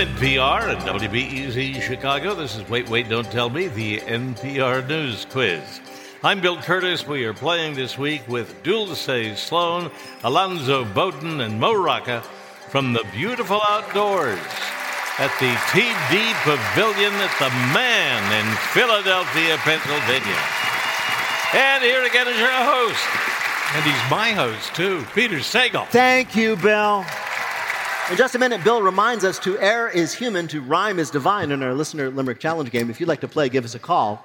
[0.00, 5.82] NPR and WBEZ Chicago, this is Wait, Wait, Don't Tell Me, the NPR News Quiz.
[6.22, 7.06] I'm Bill Kurtis.
[7.06, 9.90] We are playing this week with Dulce Sloan,
[10.24, 12.22] Alonzo Bodden, and Mo Rocca
[12.70, 14.40] from the beautiful outdoors
[15.18, 20.40] at the TD Pavilion at the Mann in Philadelphia, Pennsylvania.
[21.52, 23.06] And here again is your host,
[23.74, 25.88] and he's my host too, Peter Sagal.
[25.88, 27.04] Thank you, Bill.
[28.10, 31.52] In just a minute, Bill reminds us to err is human, to rhyme is divine
[31.52, 32.90] in our listener limerick challenge game.
[32.90, 34.20] If you'd like to play, give us a call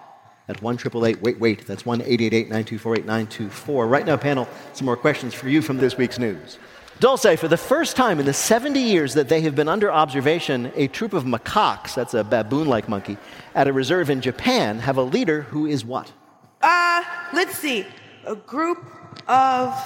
[0.48, 0.80] at 1
[1.22, 1.68] wait wait.
[1.68, 6.58] That's 1 924 Right now, panel, some more questions for you from this week's news.
[7.00, 10.72] Dulce, for the first time in the 70 years that they have been under observation,
[10.76, 13.18] a troop of macaques, that's a baboon like monkey,
[13.54, 16.12] at a reserve in Japan have a leader who is what?
[16.60, 17.86] Uh, let's see.
[18.26, 18.84] A group
[19.28, 19.78] of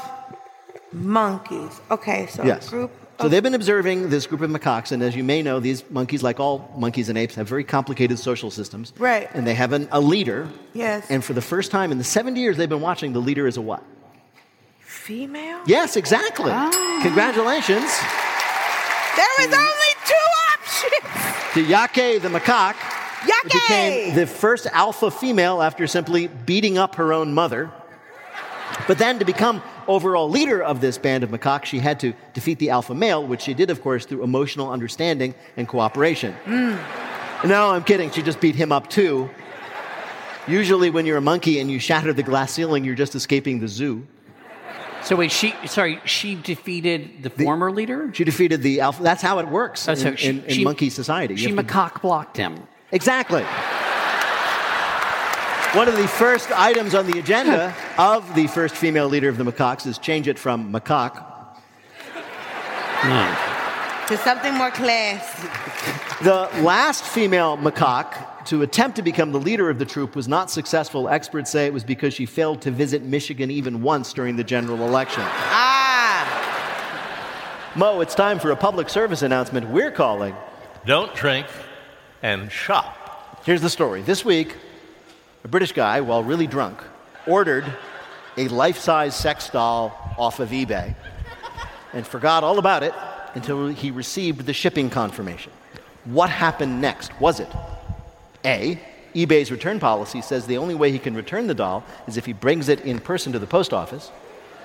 [0.94, 1.82] monkeys.
[1.92, 2.68] Okay, so Yes.
[2.68, 5.60] a group So they've been observing this group of macaques, and as you may know,
[5.60, 8.94] these monkeys, like all monkeys and apes, have very complicated social systems.
[8.98, 9.30] Right.
[9.34, 10.48] And they have an, a leader.
[10.74, 11.06] Yes.
[11.10, 13.58] And for the first time in the 70 years they've been watching, the leader is
[13.58, 13.84] a what?
[15.10, 15.60] female?
[15.66, 16.52] Yes, exactly.
[16.54, 17.00] Ah.
[17.02, 17.90] Congratulations
[19.16, 21.54] There was only two options.
[21.56, 22.76] to Yake the macaque.
[23.26, 23.52] Yake!
[23.52, 27.72] became the first alpha female after simply beating up her own mother.
[28.88, 32.60] But then to become overall leader of this band of macaques, she had to defeat
[32.60, 36.36] the alpha male, which she did, of course, through emotional understanding and cooperation.
[36.46, 36.80] Mm.
[37.46, 38.10] No, I'm kidding.
[38.12, 39.30] She just beat him up too.
[40.48, 43.68] Usually, when you're a monkey and you shatter the glass ceiling, you're just escaping the
[43.68, 44.08] zoo.
[45.04, 48.10] So wait, she sorry, she defeated the, former leader.
[48.14, 49.04] She defeated the alpha.
[49.04, 51.36] That's how it works Oh, in, she- in- in she- monkey society.
[51.36, 52.68] You She macaque blocked him.
[52.92, 53.44] Exactly.
[55.74, 59.44] One of the first items on the agenda of the first female leader of the
[59.44, 61.24] macaques is change it from macaque
[64.08, 65.32] To something more class.
[66.24, 70.50] The last female macaque to attempt to become the leader of the troop was not
[70.50, 71.08] successful.
[71.08, 74.88] Experts say it was because she failed to visit Michigan even once during the general
[74.88, 75.22] election.
[75.24, 76.26] Ah.
[77.76, 80.36] Mo, it's time for a public service announcement we're calling.
[80.88, 81.46] Don't drink
[82.24, 83.44] and shop.
[83.46, 84.02] Here's the story.
[84.02, 84.56] This week,
[85.44, 86.80] a British guy, while really drunk,
[87.26, 87.66] ordered
[88.38, 90.96] a life size sex doll off of eBay
[91.94, 92.94] and forgot all about it
[93.36, 95.52] until he received the shipping confirmation.
[96.06, 97.20] What happened next?
[97.20, 97.50] Was it
[98.46, 98.80] A,
[99.16, 102.34] eBay's return policy says the only way he can return the doll is if he
[102.34, 104.12] brings it in person to the post office,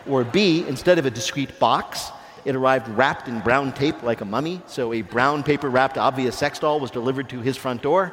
[0.06, 2.10] or B, instead of a discreet box,
[2.44, 6.36] it arrived wrapped in brown tape like a mummy, so a brown paper wrapped obvious
[6.36, 8.12] sex doll was delivered to his front door,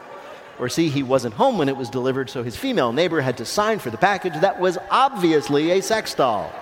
[0.62, 3.46] Or C, he wasn't home when it was delivered, so his female neighbor had to
[3.46, 6.54] sign for the package that was obviously a sex doll.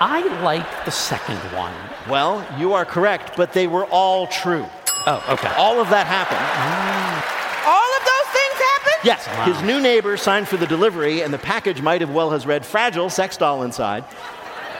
[0.00, 1.74] I like the second one.
[2.08, 4.64] Well, you are correct, but they were all true.
[5.06, 5.52] Oh, okay.
[5.58, 6.40] All of that happened.
[6.40, 7.68] Mm.
[7.68, 9.04] All of those things happened?
[9.04, 12.46] Yes, his new neighbor signed for the delivery, and the package might have well has
[12.46, 14.04] read fragile sex doll inside.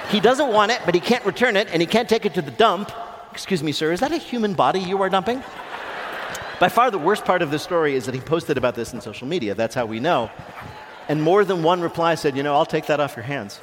[0.08, 2.42] He doesn't want it, but he can't return it, and he can't take it to
[2.42, 2.90] the dump.
[3.30, 5.44] Excuse me, sir, is that a human body you are dumping?
[6.60, 9.00] By far, the worst part of this story is that he posted about this in
[9.00, 9.54] social media.
[9.54, 10.30] That's how we know.
[11.08, 13.60] And more than one reply said, you know, I'll take that off your hands.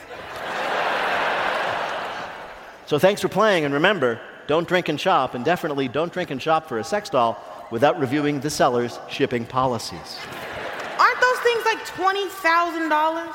[2.85, 6.41] so thanks for playing, and remember, don't drink and shop, and definitely don't drink and
[6.41, 10.17] shop for a sex doll without reviewing the seller's shipping policies.
[10.99, 13.33] Aren't those things like $20,000?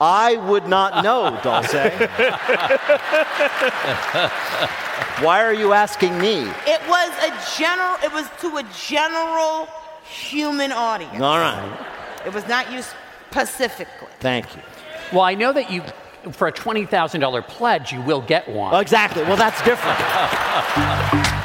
[0.00, 1.72] I would not know, Dulce.
[5.22, 6.40] Why are you asking me?
[6.66, 9.68] It was a general, it was to a general
[10.04, 11.20] human audience.
[11.20, 11.86] All right.
[12.26, 12.88] It was not used
[13.30, 14.08] specifically.
[14.18, 14.62] Thank you.
[15.12, 15.82] Well, I know that you,
[16.32, 18.74] for a $20,000 pledge, you will get one.
[18.80, 19.22] Exactly.
[19.22, 19.98] Well, that's different.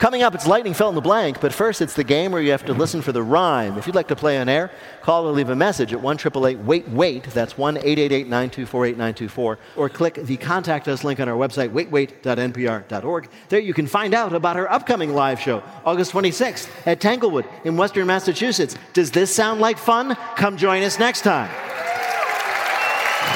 [0.00, 2.52] Coming up, it's lightning fill in the blank, but first it's the game where you
[2.52, 3.76] have to listen for the rhyme.
[3.76, 4.70] If you'd like to play on air,
[5.02, 6.16] call or leave a message at 1
[6.64, 7.24] wait wait.
[7.24, 9.58] That's 1 888 924 8924.
[9.76, 13.28] Or click the contact us link on our website, waitwait.npr.org.
[13.50, 17.76] There you can find out about our upcoming live show, August 26th at Tanglewood in
[17.76, 18.76] Western Massachusetts.
[18.94, 20.16] Does this sound like fun?
[20.34, 21.50] Come join us next time.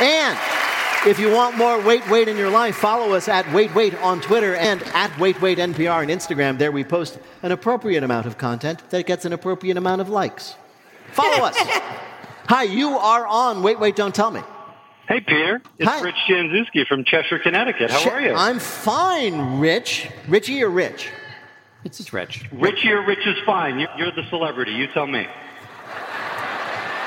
[0.00, 0.38] And
[1.06, 4.20] if you want more Wait Wait in your life, follow us at Wait Wait on
[4.20, 6.58] Twitter and at Wait Wait NPR on Instagram.
[6.58, 10.54] There we post an appropriate amount of content that gets an appropriate amount of likes.
[11.12, 11.56] Follow us.
[12.48, 14.40] Hi, you are on Wait Wait Don't Tell Me.
[15.08, 15.60] Hey, Peter.
[15.78, 16.00] It's Hi.
[16.00, 17.90] Rich Janzuski from Cheshire, Connecticut.
[17.90, 18.34] How Sh- are you?
[18.34, 20.08] I'm fine, Rich.
[20.28, 21.10] Richie or Rich?
[21.84, 22.46] It's just Rich.
[22.52, 23.78] Richie or Rich is fine.
[23.78, 24.72] You- You're the celebrity.
[24.72, 25.26] You tell me.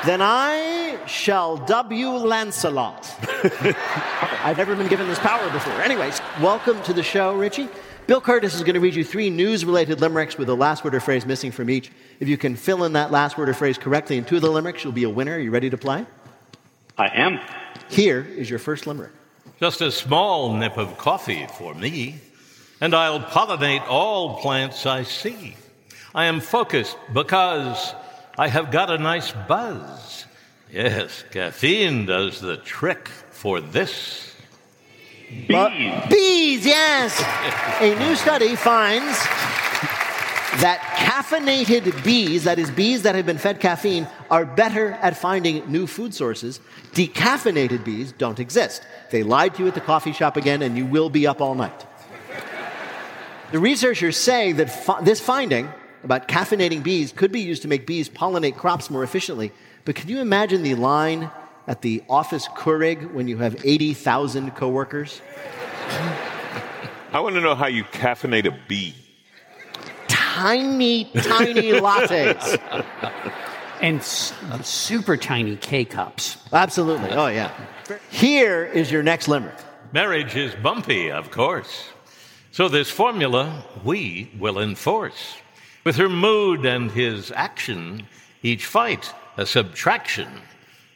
[0.06, 3.12] Then I shall dub you Lancelot.
[4.44, 5.74] I've never been given this power before.
[5.82, 7.70] Anyways, welcome to the show, Richie.
[8.08, 10.96] Bill Kurtis is going to read you three news related limericks with a last word
[10.96, 11.92] or phrase missing from each.
[12.20, 14.50] If you can fill in that last word or phrase correctly in two of the
[14.50, 15.36] limericks, you'll be a winner.
[15.36, 16.06] Are you ready to play?
[16.98, 17.40] I am.
[17.90, 19.12] Here is your first limerick.
[19.60, 22.16] Just a small nip of coffee for me,
[22.82, 25.56] and I'll pollinate all plants I see.
[26.16, 27.94] I am focused because
[28.38, 30.26] I have got a nice buzz.
[30.72, 34.34] Yes, caffeine does the trick for this.
[35.48, 35.70] But
[36.10, 37.22] bees, yes.
[37.80, 39.18] a new study finds
[40.62, 45.72] that caffeinated bees, that is, bees that have been fed caffeine, are better at finding
[45.72, 46.60] new food sources.
[46.94, 48.82] Decaffeinated bees don't exist.
[49.12, 51.54] They lied to you at the coffee shop again, and you will be up all
[51.54, 51.86] night.
[53.52, 55.70] The researchers say that fi- this finding
[56.04, 59.52] about caffeinating bees could be used to make bees pollinate crops more efficiently.
[59.86, 61.30] But can you imagine the line
[61.68, 65.22] at the office Keurig when you have 80,000 coworkers?
[67.14, 68.96] I want to know how you caffeinate a bee.
[70.08, 72.60] Tiny, tiny lattes.
[73.82, 76.38] And s- super tiny K cups.
[76.52, 77.12] Absolutely.
[77.12, 77.52] Oh, yeah.
[78.10, 79.56] Here is your next limerick.
[79.94, 81.86] Marriage is bumpy, of course.
[82.52, 85.38] So this formula we will enforce.
[85.84, 88.08] With her mood and his action,
[88.44, 90.28] each fight a subtraction.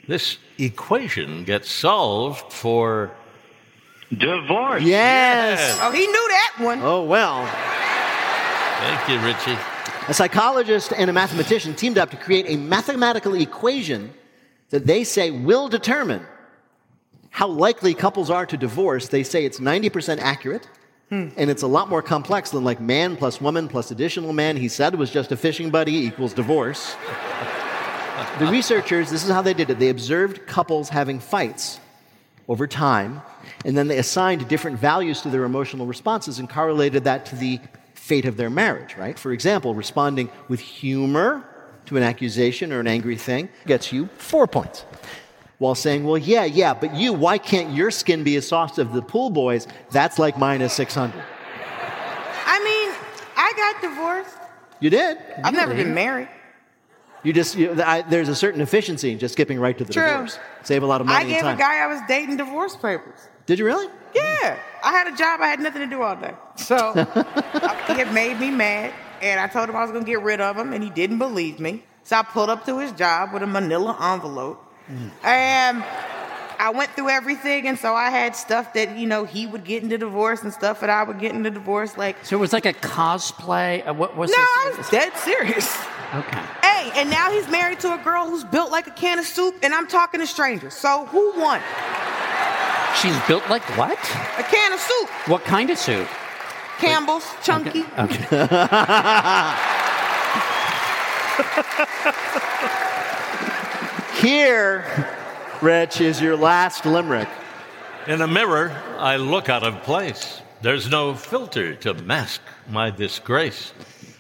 [0.08, 3.12] This equation gets solved for
[4.12, 4.84] divorce.
[4.84, 5.80] Yes.
[5.82, 6.80] Oh, he knew that one.
[6.82, 7.46] Oh, well.
[8.82, 9.60] Thank you, Richie.
[10.08, 14.14] A psychologist and a mathematician teamed up to create a mathematical equation
[14.72, 16.26] that they say will determine
[17.30, 19.08] how likely couples are to divorce.
[19.08, 20.68] They say it's 90% accurate.
[21.10, 21.30] Hmm.
[21.38, 24.58] And it's a lot more complex than like man plus woman plus additional man.
[24.58, 26.96] He said was just a fishing buddy equals divorce.
[28.40, 29.80] The researchers, this is how they did it.
[29.80, 31.80] They observed couples having fights
[32.48, 33.22] over time,
[33.66, 37.60] and then they assigned different values to their emotional responses and correlated that to the
[37.94, 39.18] fate of their marriage, right?
[39.18, 41.46] For example, responding with humor
[41.86, 44.86] to an accusation or an angry thing gets you four points.
[45.60, 48.92] While saying, well, yeah, yeah, but you, why can't your skin be as soft as
[48.92, 49.68] the pool boys?
[49.92, 51.14] That's like minus 600.
[52.46, 52.96] I mean,
[53.38, 54.38] I got divorced.
[54.80, 55.18] You did.
[55.44, 56.30] I've never been married.
[57.24, 60.04] You just, you, I, there's a certain efficiency in just skipping right to the True.
[60.04, 60.40] divorce.
[60.64, 63.20] Save a lot of money I gave a guy I was dating divorce papers.
[63.46, 63.88] Did you really?
[64.16, 64.58] Yeah.
[64.84, 66.34] I had a job I had nothing to do all day.
[66.56, 70.42] So had made me mad, and I told him I was going to get rid
[70.42, 71.84] of him, and he didn't believe me.
[72.04, 74.66] So I pulled up to his job with a manila envelope.
[74.90, 75.12] Mm.
[75.24, 75.84] And
[76.62, 79.82] I went through everything, and so I had stuff that you know he would get
[79.82, 81.98] into divorce and stuff that I would get into divorce.
[81.98, 83.86] Like So it was like a cosplay.
[83.88, 84.48] Uh, what was no, this?
[84.48, 85.76] I was dead serious.
[86.14, 86.44] Okay.
[86.62, 89.56] Hey, and now he's married to a girl who's built like a can of soup,
[89.64, 90.76] and I'm talking to strangers.
[90.76, 91.62] So who won?
[93.02, 93.98] She's built like what?
[94.38, 95.10] A can of soup.
[95.28, 96.08] What kind of soup?
[96.78, 97.86] Campbell's, chunky.
[97.98, 98.48] Okay.
[104.22, 105.21] Here,
[105.62, 107.30] Rich, is your last limerick.
[108.08, 110.42] In a mirror, I look out of place.
[110.64, 113.72] There's no filter to mask my disgrace.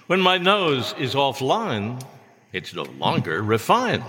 [0.05, 1.99] When my nose is offline,
[2.53, 4.03] it's no longer refined.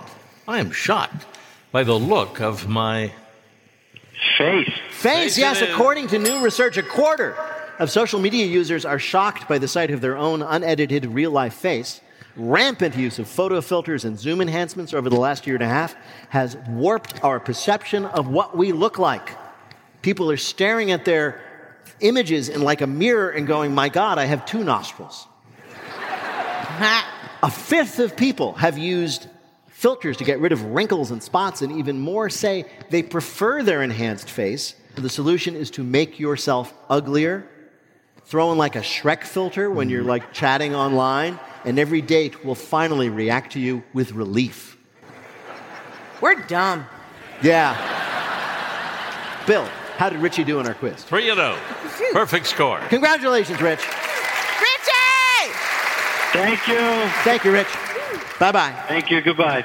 [0.46, 1.24] I am shocked
[1.70, 3.12] by the look of my
[4.36, 4.68] face.
[4.90, 5.62] Face, Face yes.
[5.62, 7.34] According to new research, a quarter
[7.78, 11.54] of social media users are shocked by the sight of their own unedited real life
[11.54, 12.02] face.
[12.36, 15.94] Rampant use of photo filters and zoom enhancements over the last year and a half
[16.30, 19.36] has warped our perception of what we look like.
[20.00, 21.40] People are staring at their
[22.00, 25.26] images in like a mirror and going, My God, I have two nostrils.
[27.44, 29.26] A fifth of people have used
[29.66, 33.82] filters to get rid of wrinkles and spots, and even more say they prefer their
[33.82, 34.76] enhanced face.
[34.94, 37.44] The solution is to make yourself uglier.
[38.26, 40.10] Throw in like a Shrek filter when you're mm-hmm.
[40.10, 44.76] like chatting online, and every date will finally react to you with relief.
[46.20, 46.86] We're dumb.
[47.42, 47.76] Yeah.
[49.46, 49.64] Bill,
[49.96, 51.02] how did Richie do in our quiz?
[51.04, 51.56] 3 0.
[52.12, 52.80] Perfect score.
[52.88, 53.80] Congratulations, Rich.
[54.60, 55.52] Richie!
[56.32, 57.10] Thank you.
[57.24, 57.68] Thank you, Rich.
[58.38, 58.84] Bye bye.
[58.88, 59.20] Thank you.
[59.20, 59.64] Goodbye.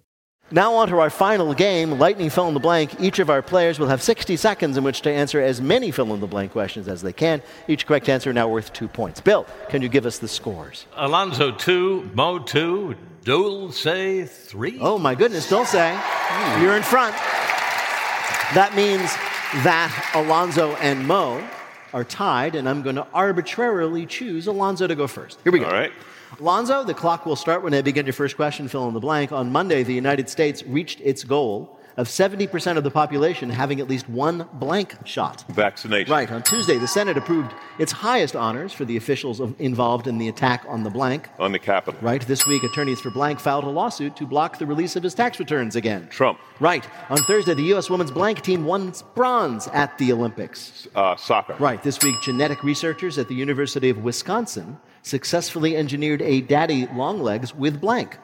[0.53, 2.99] Now, on to our final game, Lightning Fill in the Blank.
[2.99, 6.13] Each of our players will have 60 seconds in which to answer as many fill
[6.13, 7.41] in the blank questions as they can.
[7.69, 9.21] Each correct answer now worth two points.
[9.21, 10.87] Bill, can you give us the scores?
[10.97, 14.77] Alonzo 2, Mo 2, Dulce 3.
[14.81, 16.61] Oh, my goodness, Dulce, hmm.
[16.61, 17.15] you're in front.
[18.53, 19.09] That means
[19.63, 21.47] that Alonzo and Mo
[21.93, 25.39] are tied, and I'm going to arbitrarily choose Alonzo to go first.
[25.43, 25.65] Here we go.
[25.65, 25.93] All right.
[26.39, 29.31] Alonzo, the clock will start when I begin your first question, fill in the blank.
[29.31, 33.87] On Monday, the United States reached its goal of 70% of the population having at
[33.89, 35.43] least one blank shot.
[35.49, 36.11] Vaccination.
[36.11, 36.31] Right.
[36.31, 40.29] On Tuesday, the Senate approved its highest honors for the officials of, involved in the
[40.29, 41.29] attack on the blank.
[41.37, 41.99] On the Capitol.
[42.01, 42.25] Right.
[42.25, 45.37] This week, attorneys for blank filed a lawsuit to block the release of his tax
[45.39, 46.07] returns again.
[46.09, 46.39] Trump.
[46.59, 46.87] Right.
[47.09, 47.89] On Thursday, the U.S.
[47.89, 50.87] women's blank team won bronze at the Olympics.
[50.95, 51.55] Uh, soccer.
[51.59, 51.83] Right.
[51.83, 57.79] This week, genetic researchers at the University of Wisconsin successfully engineered a daddy longlegs with
[57.81, 58.17] blank.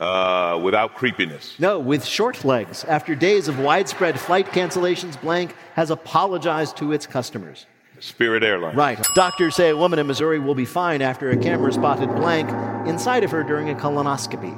[0.00, 1.58] Uh, without creepiness.
[1.58, 2.84] No, with short legs.
[2.84, 7.66] After days of widespread flight cancellations, Blank has apologized to its customers.
[7.98, 8.76] Spirit Airlines.
[8.76, 9.04] Right.
[9.16, 12.48] Doctors say a woman in Missouri will be fine after a camera spotted Blank
[12.86, 14.56] inside of her during a colonoscopy.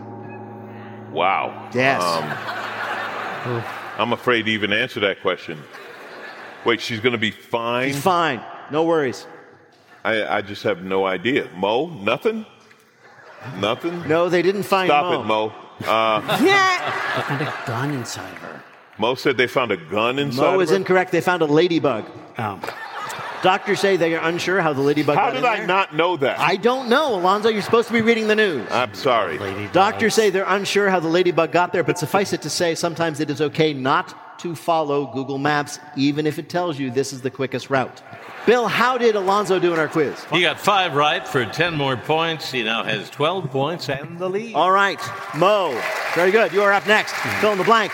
[1.10, 1.70] Wow.
[1.74, 2.02] Yes.
[2.02, 3.64] Um,
[3.98, 5.58] I'm afraid to even answer that question.
[6.66, 7.88] Wait, she's going to be fine?
[7.88, 8.42] She's fine.
[8.70, 9.26] No worries.
[10.04, 11.48] I, I just have no idea.
[11.56, 12.46] Mo, nothing?
[13.58, 14.06] Nothing?
[14.08, 15.20] No, they didn't find Stop Mo.
[15.20, 15.52] it, Mo.
[15.86, 17.16] Uh, Yeah.
[17.16, 18.62] They found a gun inside her.
[18.98, 20.76] Mo said they found a gun inside Mo of is her?
[20.76, 21.10] incorrect.
[21.12, 22.04] They found a ladybug.
[22.38, 22.60] Oh.
[23.42, 25.40] Doctors say they are unsure how the ladybug got there.
[25.40, 25.66] How got did in I there.
[25.66, 26.38] not know that?
[26.38, 27.48] I don't know, Alonzo.
[27.48, 28.66] You're supposed to be reading the news.
[28.70, 29.38] I'm sorry.
[29.72, 33.18] Doctors say they're unsure how the ladybug got there, but suffice it to say, sometimes
[33.20, 37.20] it is okay not to follow Google Maps, even if it tells you this is
[37.20, 38.02] the quickest route.
[38.46, 40.24] Bill, how did Alonzo do in our quiz?
[40.32, 42.50] He got five right for 10 more points.
[42.50, 44.54] He now has 12 points and the lead.
[44.54, 45.00] All right,
[45.36, 45.78] Mo.
[46.14, 46.52] Very good.
[46.52, 47.12] You are up next.
[47.40, 47.92] Fill in the blank.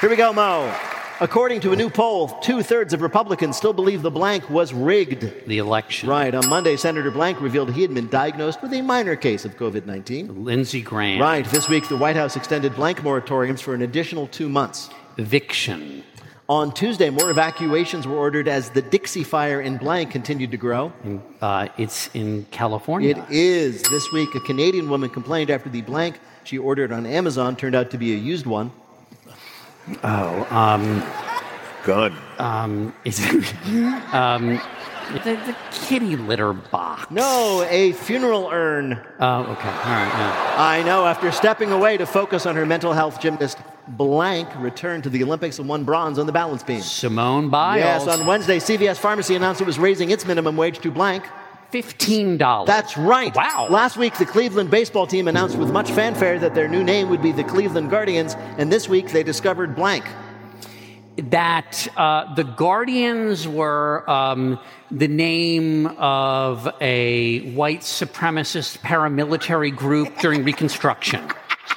[0.00, 0.74] Here we go, Mo.
[1.20, 5.48] According to a new poll, two thirds of Republicans still believe the blank was rigged.
[5.48, 6.08] The election.
[6.08, 6.32] Right.
[6.32, 9.84] On Monday, Senator Blank revealed he had been diagnosed with a minor case of COVID
[9.84, 10.44] 19.
[10.44, 11.20] Lindsey Graham.
[11.20, 11.44] Right.
[11.46, 14.90] This week, the White House extended blank moratoriums for an additional two months.
[15.18, 16.04] Eviction.
[16.48, 20.92] On Tuesday, more evacuations were ordered as the Dixie Fire in blank continued to grow.
[21.42, 23.10] Uh, it's in California.
[23.10, 23.82] It is.
[23.82, 27.90] This week, a Canadian woman complained after the blank she ordered on Amazon turned out
[27.90, 28.72] to be a used one.
[30.02, 31.02] Oh, um,
[31.84, 32.16] Gun.
[32.38, 33.20] um, is
[34.12, 34.58] um,
[35.12, 37.10] the, the kitty litter box.
[37.10, 39.00] No, a funeral urn.
[39.20, 39.68] Oh, okay.
[39.68, 40.12] All right.
[40.12, 40.56] Yeah.
[40.58, 41.06] I know.
[41.06, 45.58] After stepping away to focus on her mental health, gymnast Blank returned to the Olympics
[45.58, 46.82] and won bronze on the balance beam.
[46.82, 48.06] Simone Biles.
[48.06, 51.24] Yes, on Wednesday, CVS Pharmacy announced it was raising its minimum wage to blank.
[51.72, 52.66] $15.
[52.66, 53.34] That's right.
[53.34, 53.68] Wow.
[53.70, 57.22] Last week, the Cleveland baseball team announced with much fanfare that their new name would
[57.22, 60.04] be the Cleveland Guardians, and this week they discovered blank.
[61.18, 64.58] That uh, the Guardians were um,
[64.90, 71.28] the name of a white supremacist paramilitary group during Reconstruction.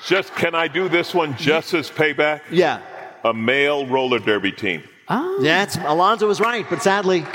[0.05, 2.41] Just can I do this one just as payback?
[2.49, 2.81] Yeah.
[3.23, 4.83] A male roller derby team.
[5.09, 5.41] Oh.
[5.41, 7.25] That's Alonzo was right, but sadly,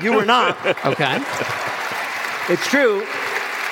[0.00, 0.56] you were not.
[0.84, 1.18] Okay.
[2.48, 3.06] It's true.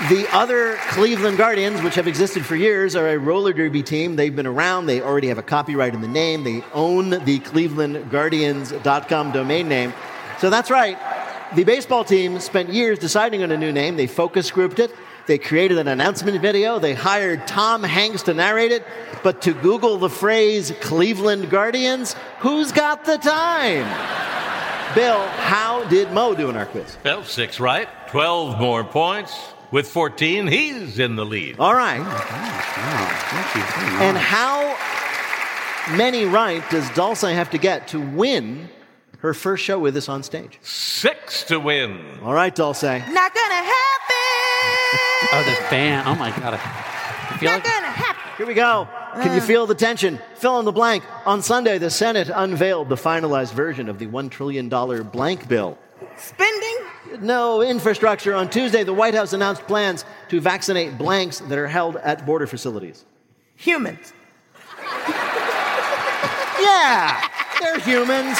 [0.08, 4.16] The other Cleveland Guardians, which have existed for years, are a roller derby team.
[4.16, 4.86] They've been around.
[4.86, 6.42] They already have a copyright in the name.
[6.42, 9.94] They own the clevelandguardians.com domain name.
[10.38, 10.98] So that's right.
[11.54, 13.96] The baseball team spent years deciding on a new name.
[13.96, 14.92] They focus grouped it.
[15.26, 16.80] They created an announcement video.
[16.80, 18.84] They hired Tom Hanks to narrate it.
[19.22, 23.84] But to Google the phrase Cleveland Guardians, who's got the time?
[24.96, 26.96] Bill, how did Mo do in our quiz?
[27.04, 29.51] Well, six right, 12 more points.
[29.72, 31.56] With 14, he's in the lead.
[31.58, 31.98] All right.
[31.98, 32.04] Oh,
[34.02, 34.76] and how
[35.96, 38.68] many right does Dulce have to get to win
[39.20, 40.58] her first show with us on stage?
[40.60, 42.18] Six to win.
[42.22, 42.82] All right, Dulce.
[42.82, 43.72] Not gonna happen.
[45.32, 46.06] Oh, the fan.
[46.06, 46.52] Oh, my God.
[46.52, 48.22] I feel Not like gonna happen.
[48.36, 48.86] Here we go.
[49.14, 49.46] Can you uh.
[49.46, 50.18] feel the tension?
[50.34, 51.02] Fill in the blank.
[51.24, 55.78] On Sunday, the Senate unveiled the finalized version of the $1 trillion blank bill.
[56.18, 56.71] Spending?
[57.22, 58.34] No infrastructure.
[58.34, 62.46] On Tuesday, the White House announced plans to vaccinate blanks that are held at border
[62.46, 63.04] facilities.
[63.56, 64.12] Humans.
[66.62, 67.28] Yeah,
[67.60, 68.38] they're humans.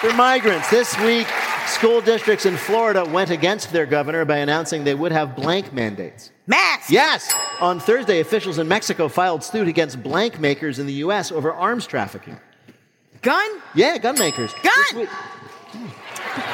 [0.00, 0.70] They're migrants.
[0.70, 1.26] This week,
[1.66, 6.30] school districts in Florida went against their governor by announcing they would have blank mandates.
[6.46, 6.90] Masks.
[6.90, 7.32] Yes!
[7.60, 11.30] On Thursday, officials in Mexico filed suit against blank makers in the U.S.
[11.30, 12.40] over arms trafficking.
[13.20, 13.60] Gun?
[13.74, 14.52] Yeah, gun makers.
[14.62, 15.06] Gun.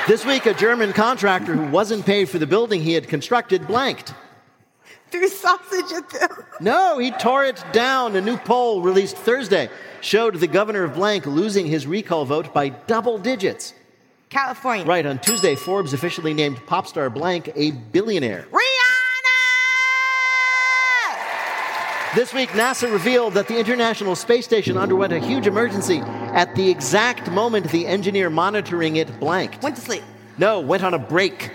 [0.08, 4.14] This week, a German contractor who wasn't paid for the building he had constructed blanked.
[5.10, 6.44] Threw sausage at them.
[6.60, 8.16] No, he tore it down.
[8.16, 9.68] A new poll released Thursday
[10.00, 13.74] showed the governor of blank losing his recall vote by double digits.
[14.28, 14.84] California.
[14.84, 18.46] Right, on Tuesday, Forbes officially named pop star blank a billionaire.
[18.50, 18.66] Rihanna!
[22.14, 26.02] This week, NASA revealed that the International Space Station underwent a huge emergency
[26.36, 29.62] at the exact moment the engineer monitoring it blanked.
[29.62, 30.04] Went to sleep.
[30.38, 31.50] No, went on a break.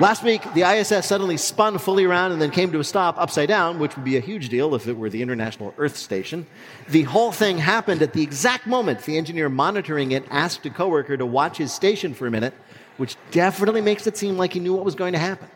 [0.00, 3.46] Last week, the ISS suddenly spun fully around and then came to a stop upside
[3.46, 6.48] down, which would be a huge deal if it were the International Earth Station.
[6.88, 11.16] The whole thing happened at the exact moment the engineer monitoring it asked a coworker
[11.16, 12.54] to watch his station for a minute,
[12.96, 15.48] which definitely makes it seem like he knew what was going to happen.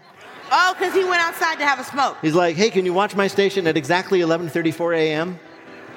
[0.53, 2.17] Oh, because he went outside to have a smoke.
[2.23, 5.41] He's like, "Hey, can you watch my station at exactly 11:34 a.m.?"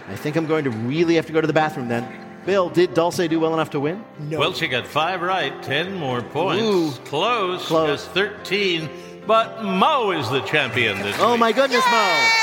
[0.10, 2.20] I think I'm going to really have to go to the bathroom then.
[2.46, 4.04] Bill, did Dulce do well enough to win?
[4.20, 4.39] No.
[4.39, 6.64] Well, she got five right, 10 more points.
[6.64, 6.92] Ooh.
[7.06, 7.66] Close.
[7.66, 8.06] Close.
[8.08, 8.89] Got 13.
[9.28, 11.26] But Mo is the champion this year.
[11.26, 11.39] Oh week.
[11.39, 12.41] my goodness, Mo!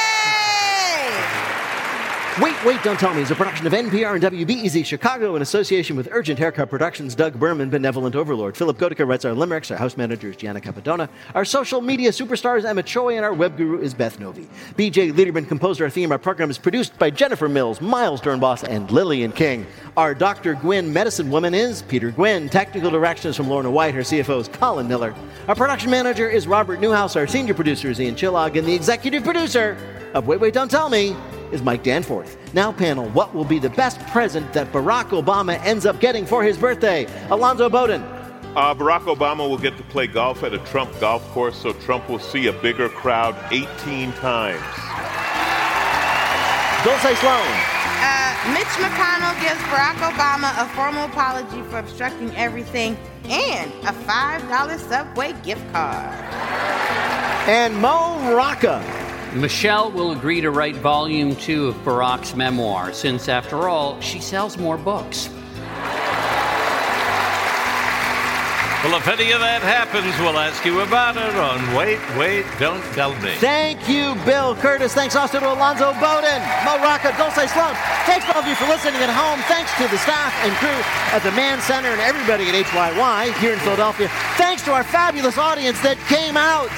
[2.41, 3.23] Wait, wait, don't tell me.
[3.23, 7.37] It's a production of NPR and WBEZ Chicago in association with Urgent Haircut Productions, Doug
[7.37, 8.57] Berman, Benevolent Overlord.
[8.57, 9.73] Philipp Goedicke writes our limericks.
[9.73, 11.09] Our house manager is Gianna Capadona.
[11.35, 14.47] Our social media superstar is Emma Choi, and our web guru is Beth Novey.
[14.77, 16.13] BJ Leiderman composed our theme.
[16.13, 19.67] Our program is produced by Jennifer Mills, Miles Doornbos, and Lillian King.
[19.97, 20.55] Our Dr.
[20.55, 22.49] Gwyn medicine woman is Peter Gwyn.
[22.49, 23.95] Technical directions from Lorna White.
[23.95, 25.13] Her CFO is Colin Miller.
[25.49, 27.17] Our production manager is Robert Neuhaus.
[27.17, 28.57] Our senior producer is Ian Chillag.
[28.57, 29.77] And the executive producer
[30.15, 31.17] of Wait, Wait, Don't Tell Me
[31.53, 32.37] is Mike Danforth.
[32.55, 36.43] Now, panel, what will be the best present that Barack Obama ends up getting for
[36.43, 37.07] his birthday?
[37.31, 38.03] Alonzo Bodden.
[38.57, 42.09] Uh, Barack Obama will get to play golf at a Trump golf course, so Trump
[42.09, 44.61] will see a bigger crowd 18 times.
[46.85, 47.47] Dulce Sloan.
[48.01, 54.79] Uh, Mitch McConnell gives Barack Obama a formal apology for obstructing everything and a $5
[54.89, 56.15] Subway gift card.
[57.49, 59.08] And Mo Rocca.
[59.41, 64.59] Michelle will agree to write volume two of Barack's memoir, since, after all, she sells
[64.59, 65.29] more books.
[68.83, 72.83] Well, if any of that happens, we'll ask you about it on Wait, Wait, Don't
[72.95, 73.35] Tell Me.
[73.43, 74.95] Thank you, Bill Kurtis.
[74.95, 77.75] Thanks also to Alonzo Bodden, Mo Rocca, Dulce Sloan.
[78.07, 79.43] Thanks to all of you for listening at home.
[79.51, 80.79] Thanks to the staff and crew
[81.15, 84.09] at the Mann Center and everybody at HYY here in Philadelphia.
[84.39, 86.71] Thanks to our fabulous audience that came out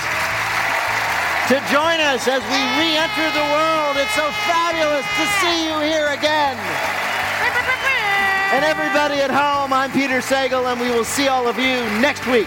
[1.50, 3.96] to join us as we re-enter the world.
[3.98, 6.56] It's so fabulous to see you here again.
[8.54, 12.24] And everybody at home, I'm Peter Sagal, and we will see all of you next
[12.28, 12.46] week.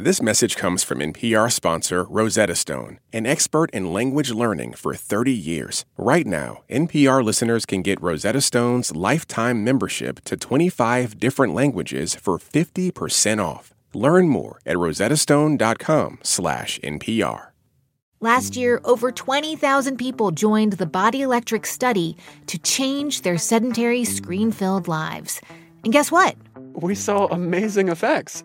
[0.00, 5.32] This message comes from NPR sponsor Rosetta Stone, an expert in language learning for 30
[5.32, 5.84] years.
[5.96, 12.38] Right now, NPR listeners can get Rosetta Stone's lifetime membership to 25 different languages for
[12.38, 13.74] 50% off.
[13.92, 17.46] Learn more at rosettastone.com/npr.
[18.20, 24.52] Last year, over 20,000 people joined the Body Electric study to change their sedentary, screen
[24.52, 25.40] filled lives.
[25.82, 26.36] And guess what?
[26.74, 28.44] We saw amazing effects.